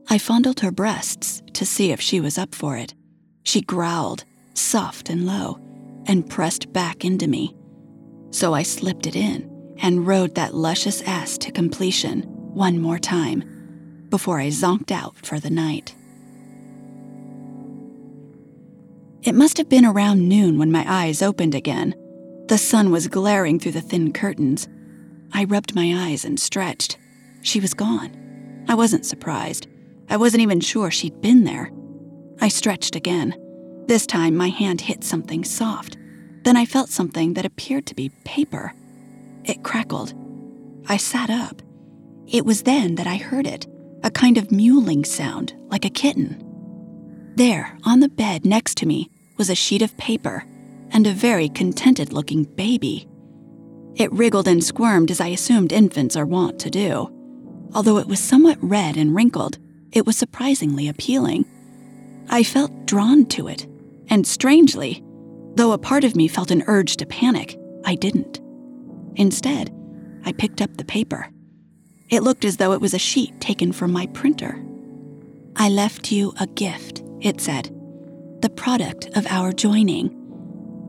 I 0.08 0.16
fondled 0.16 0.60
her 0.60 0.70
breasts 0.70 1.42
to 1.52 1.66
see 1.66 1.92
if 1.92 2.00
she 2.00 2.18
was 2.18 2.38
up 2.38 2.54
for 2.54 2.78
it. 2.78 2.94
She 3.42 3.60
growled, 3.60 4.24
soft 4.54 5.10
and 5.10 5.26
low, 5.26 5.60
and 6.06 6.28
pressed 6.28 6.72
back 6.72 7.04
into 7.04 7.28
me. 7.28 7.54
So 8.30 8.54
I 8.54 8.62
slipped 8.62 9.06
it 9.06 9.16
in 9.16 9.50
and 9.82 10.06
rode 10.06 10.34
that 10.36 10.54
luscious 10.54 11.02
ass 11.02 11.36
to 11.38 11.52
completion 11.52 12.36
one 12.54 12.80
more 12.80 12.98
time 12.98 14.06
before 14.08 14.40
I 14.40 14.48
zonked 14.48 14.90
out 14.90 15.16
for 15.24 15.38
the 15.38 15.50
night. 15.50 15.94
It 19.22 19.34
must 19.34 19.58
have 19.58 19.68
been 19.68 19.84
around 19.84 20.28
noon 20.28 20.58
when 20.58 20.72
my 20.72 20.84
eyes 20.86 21.22
opened 21.22 21.54
again. 21.54 21.94
The 22.48 22.56
sun 22.58 22.90
was 22.90 23.08
glaring 23.08 23.58
through 23.58 23.72
the 23.72 23.80
thin 23.80 24.12
curtains. 24.12 24.68
I 25.32 25.44
rubbed 25.44 25.74
my 25.74 26.08
eyes 26.08 26.24
and 26.24 26.40
stretched. 26.40 26.96
She 27.42 27.60
was 27.60 27.74
gone. 27.74 28.64
I 28.68 28.74
wasn't 28.74 29.04
surprised. 29.04 29.66
I 30.08 30.16
wasn't 30.16 30.42
even 30.42 30.60
sure 30.60 30.90
she'd 30.90 31.20
been 31.20 31.44
there. 31.44 31.70
I 32.40 32.48
stretched 32.48 32.96
again. 32.96 33.34
This 33.86 34.06
time 34.06 34.36
my 34.36 34.48
hand 34.48 34.80
hit 34.80 35.04
something 35.04 35.44
soft. 35.44 35.98
Then 36.44 36.56
I 36.56 36.64
felt 36.64 36.88
something 36.88 37.34
that 37.34 37.44
appeared 37.44 37.86
to 37.86 37.94
be 37.94 38.10
paper. 38.24 38.72
It 39.44 39.62
crackled. 39.62 40.14
I 40.88 40.96
sat 40.96 41.28
up. 41.28 41.60
It 42.30 42.44
was 42.44 42.62
then 42.62 42.96
that 42.96 43.06
I 43.06 43.16
heard 43.16 43.46
it 43.46 43.66
a 44.04 44.10
kind 44.10 44.38
of 44.38 44.48
mewling 44.48 45.04
sound, 45.04 45.54
like 45.70 45.84
a 45.84 45.90
kitten. 45.90 46.44
There, 47.34 47.76
on 47.84 47.98
the 48.00 48.08
bed 48.08 48.46
next 48.46 48.76
to 48.78 48.86
me, 48.86 49.10
was 49.36 49.50
a 49.50 49.54
sheet 49.54 49.82
of 49.82 49.96
paper 49.96 50.44
and 50.90 51.06
a 51.06 51.12
very 51.12 51.48
contented 51.48 52.12
looking 52.12 52.44
baby. 52.44 53.08
It 53.96 54.12
wriggled 54.12 54.46
and 54.46 54.62
squirmed 54.62 55.10
as 55.10 55.20
I 55.20 55.28
assumed 55.28 55.72
infants 55.72 56.16
are 56.16 56.26
wont 56.26 56.60
to 56.60 56.70
do. 56.70 57.12
Although 57.74 57.98
it 57.98 58.06
was 58.06 58.20
somewhat 58.20 58.58
red 58.60 58.96
and 58.96 59.14
wrinkled, 59.14 59.58
it 59.92 60.06
was 60.06 60.16
surprisingly 60.16 60.88
appealing. 60.88 61.44
I 62.28 62.42
felt 62.42 62.86
drawn 62.86 63.26
to 63.26 63.48
it, 63.48 63.66
and 64.08 64.26
strangely, 64.26 65.02
though 65.54 65.72
a 65.72 65.78
part 65.78 66.04
of 66.04 66.14
me 66.14 66.28
felt 66.28 66.50
an 66.50 66.62
urge 66.66 66.96
to 66.98 67.06
panic, 67.06 67.58
I 67.84 67.94
didn't. 67.94 68.40
Instead, 69.16 69.74
I 70.24 70.32
picked 70.32 70.62
up 70.62 70.76
the 70.76 70.84
paper. 70.84 71.30
It 72.10 72.22
looked 72.22 72.44
as 72.44 72.56
though 72.56 72.72
it 72.72 72.80
was 72.80 72.94
a 72.94 72.98
sheet 72.98 73.40
taken 73.40 73.72
from 73.72 73.92
my 73.92 74.06
printer. 74.06 74.62
I 75.56 75.68
left 75.68 76.10
you 76.10 76.32
a 76.40 76.46
gift, 76.46 77.02
it 77.20 77.40
said, 77.40 77.70
the 78.40 78.50
product 78.50 79.08
of 79.16 79.26
our 79.26 79.52
joining. 79.52 80.14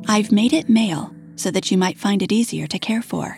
I've 0.08 0.32
made 0.32 0.54
it 0.54 0.70
mail 0.70 1.14
so 1.36 1.52
that 1.52 1.72
you 1.72 1.78
might 1.78 1.98
find 1.98 2.22
it 2.22 2.32
easier 2.32 2.68
to 2.68 2.80
care 2.80 3.02
for. 3.02 3.38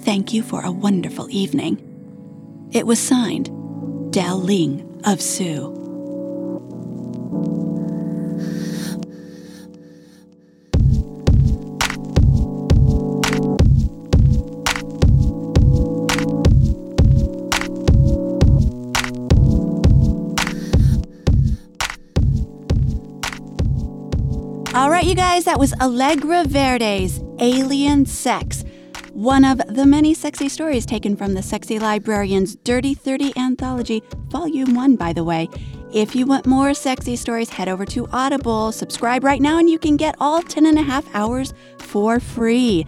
Thank 0.00 0.32
you 0.32 0.42
for 0.42 0.62
a 0.62 0.72
wonderful 0.72 1.28
evening. 1.30 1.82
It 2.72 2.86
was 2.86 2.98
signed 2.98 3.50
Dell 4.12 4.38
Ling 4.38 5.00
of 5.04 5.20
Sue. 5.20 5.85
Guys, 25.16 25.44
that 25.44 25.58
was 25.58 25.72
Alegra 25.72 26.46
Verde's 26.46 27.22
Alien 27.40 28.04
Sex, 28.04 28.64
one 29.14 29.46
of 29.46 29.56
the 29.74 29.86
many 29.86 30.12
sexy 30.12 30.46
stories 30.46 30.84
taken 30.84 31.16
from 31.16 31.32
the 31.32 31.40
Sexy 31.40 31.78
Librarian's 31.78 32.54
Dirty 32.56 32.92
30 32.92 33.32
Anthology, 33.38 34.02
Volume 34.28 34.74
1, 34.74 34.96
by 34.96 35.14
the 35.14 35.24
way. 35.24 35.48
If 35.90 36.14
you 36.14 36.26
want 36.26 36.44
more 36.44 36.74
sexy 36.74 37.16
stories, 37.16 37.48
head 37.48 37.66
over 37.66 37.86
to 37.86 38.06
Audible, 38.12 38.72
subscribe 38.72 39.24
right 39.24 39.40
now, 39.40 39.56
and 39.56 39.70
you 39.70 39.78
can 39.78 39.96
get 39.96 40.14
all 40.20 40.42
10 40.42 40.66
and 40.66 40.78
a 40.78 40.82
half 40.82 41.06
hours 41.14 41.54
for 41.78 42.20
free. 42.20 42.84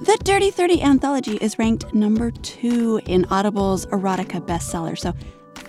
The 0.00 0.18
Dirty 0.24 0.50
30 0.50 0.82
Anthology 0.82 1.36
is 1.36 1.60
ranked 1.60 1.94
number 1.94 2.32
two 2.32 3.00
in 3.06 3.24
Audible's 3.26 3.86
erotica 3.86 4.44
bestseller, 4.44 4.98
so 4.98 5.14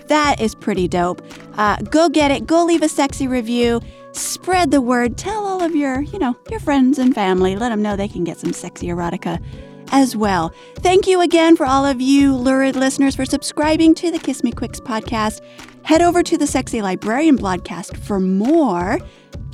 that 0.08 0.40
is 0.40 0.56
pretty 0.56 0.88
dope. 0.88 1.22
Uh, 1.54 1.76
go 1.82 2.08
get 2.08 2.32
it, 2.32 2.48
go 2.48 2.64
leave 2.64 2.82
a 2.82 2.88
sexy 2.88 3.28
review 3.28 3.80
spread 4.12 4.70
the 4.70 4.80
word. 4.80 5.16
Tell 5.16 5.44
all 5.44 5.62
of 5.62 5.74
your, 5.74 6.00
you 6.00 6.18
know, 6.18 6.36
your 6.50 6.60
friends 6.60 6.98
and 6.98 7.14
family. 7.14 7.56
Let 7.56 7.70
them 7.70 7.82
know 7.82 7.96
they 7.96 8.08
can 8.08 8.24
get 8.24 8.38
some 8.38 8.52
sexy 8.52 8.88
erotica 8.88 9.42
as 9.92 10.16
well. 10.16 10.52
Thank 10.76 11.06
you 11.06 11.20
again 11.20 11.56
for 11.56 11.66
all 11.66 11.84
of 11.84 12.00
you 12.00 12.34
lurid 12.34 12.76
listeners 12.76 13.16
for 13.16 13.24
subscribing 13.24 13.94
to 13.96 14.10
the 14.10 14.18
Kiss 14.18 14.42
Me 14.42 14.52
Quicks 14.52 14.80
podcast. 14.80 15.40
Head 15.82 16.02
over 16.02 16.22
to 16.22 16.36
the 16.36 16.46
Sexy 16.46 16.82
Librarian 16.82 17.38
podcast 17.38 17.96
for 17.96 18.20
more 18.20 18.98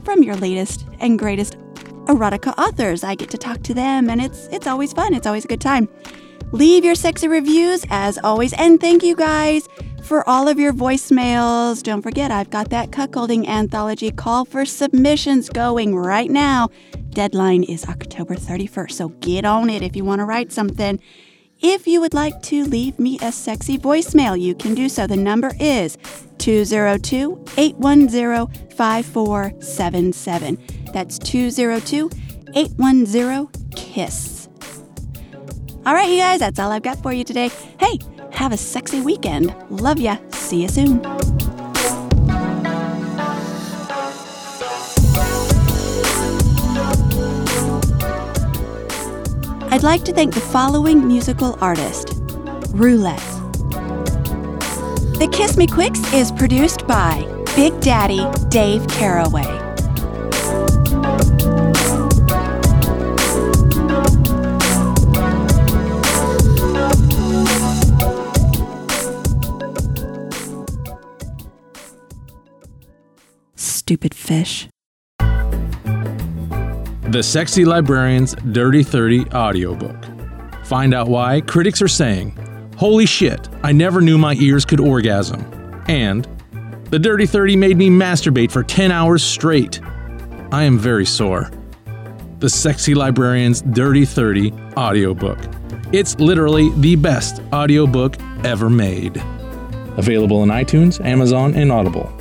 from 0.05 0.23
your 0.23 0.37
latest 0.37 0.87
and 1.01 1.19
greatest 1.19 1.57
erotica 2.07 2.57
authors. 2.59 3.03
I 3.03 3.15
get 3.15 3.31
to 3.31 3.39
talk 3.39 3.63
to 3.65 3.75
them 3.75 4.11
and 4.11 4.21
it's 4.21 4.47
it's 4.49 4.67
always 4.67 4.93
fun. 4.93 5.15
It's 5.15 5.27
always 5.27 5.45
a 5.45 5.49
good 5.49 5.61
time. 5.61 5.89
Leave 6.53 6.85
your 6.85 6.95
sexy 6.95 7.27
reviews 7.29 7.85
as 7.91 8.19
always 8.23 8.53
and 8.53 8.81
thank 8.81 9.03
you 9.03 9.17
guys 9.17 9.69
for 10.03 10.27
all 10.29 10.47
of 10.47 10.59
your 10.61 10.73
voicemails. 10.73 11.83
Don't 11.83 12.03
forget, 12.03 12.31
I've 12.31 12.51
got 12.51 12.71
that 12.71 12.91
cuckolding 12.91 13.49
anthology 13.49 14.13
call 14.13 14.45
for 14.45 14.65
submissions 14.65 15.49
going 15.49 15.97
right 15.97 16.31
now. 16.31 16.69
Deadline 17.11 17.65
is 17.65 17.85
October 17.87 18.37
31st, 18.37 18.93
so 18.93 19.09
get 19.09 19.45
on 19.45 19.69
it 19.69 19.83
if 19.83 19.97
you 19.97 20.05
want 20.05 20.21
to 20.21 20.25
write 20.25 20.53
something. 20.53 21.01
If 21.61 21.87
you 21.87 22.01
would 22.01 22.15
like 22.15 22.41
to 22.43 22.65
leave 22.65 22.99
me 22.99 23.19
a 23.21 23.33
sexy 23.33 23.79
voicemail, 23.79 24.39
you 24.41 24.55
can 24.55 24.75
do 24.75 24.89
so. 24.89 25.07
The 25.07 25.17
number 25.17 25.53
is 25.59 25.99
202 26.39 27.45
810 27.57 28.71
5477. 28.77 30.59
That's 30.93 31.19
202 31.19 32.11
810 32.55 33.49
KISS. 33.75 34.36
All 35.87 35.95
right, 35.95 36.11
you 36.11 36.19
guys, 36.19 36.41
that's 36.41 36.59
all 36.59 36.73
I've 36.73 36.83
got 36.83 37.01
for 37.01 37.13
you 37.13 37.23
today. 37.23 37.49
Hey, 37.79 38.01
have 38.33 38.51
a 38.51 38.57
sexy 38.57 39.01
weekend. 39.01 39.55
Love 39.71 40.01
ya. 40.01 40.17
See 40.33 40.63
you 40.63 40.69
soon. 40.69 41.01
I'd 49.71 49.85
like 49.85 50.03
to 50.07 50.13
thank 50.13 50.35
the 50.35 50.41
following 50.41 51.07
musical 51.07 51.57
artist 51.61 52.15
Roulette. 52.71 53.21
The 55.21 55.29
Kiss 55.31 55.57
Me 55.57 55.69
Quicks 55.69 56.13
is 56.13 56.33
produced 56.33 56.85
by 56.89 57.23
Big 57.55 57.79
Daddy 57.81 58.27
Dave 58.49 58.89
Caraway. 58.89 59.66
Fish. 74.27 74.69
The 77.09 77.23
Sexy 77.23 77.65
Librarian's 77.65 78.35
Dirty 78.51 78.83
30 78.83 79.31
audiobook. 79.33 79.97
Find 80.65 80.93
out 80.93 81.07
why 81.09 81.41
critics 81.41 81.81
are 81.81 81.89
saying, 81.89 82.37
Holy 82.77 83.07
shit, 83.07 83.49
I 83.63 83.73
never 83.73 84.01
knew 84.01 84.19
my 84.19 84.35
ears 84.35 84.65
could 84.65 84.81
orgasm. 84.81 85.41
And, 85.89 86.27
The 86.91 86.99
Dirty 86.99 87.27
30 87.27 87.57
made 87.57 87.77
me 87.77 87.89
masturbate 87.89 88.51
for 88.51 88.65
10 88.65 88.91
hours 88.91 89.23
straight. 89.23 89.81
I 90.53 90.65
am 90.65 90.79
very 90.79 91.07
sore. 91.07 91.51
The 92.41 92.51
Sexy 92.51 92.95
Librarian's 92.95 93.63
Dirty 93.63 94.05
30 94.05 94.53
audiobook. 94.77 95.39
It's 95.93 96.19
literally 96.19 96.71
the 96.81 96.97
best 96.97 97.41
audiobook 97.53 98.17
ever 98.45 98.69
made. 98.69 99.17
Available 99.97 100.43
in 100.43 100.49
iTunes, 100.51 101.03
Amazon, 101.05 101.55
and 101.55 101.71
Audible. 101.71 102.16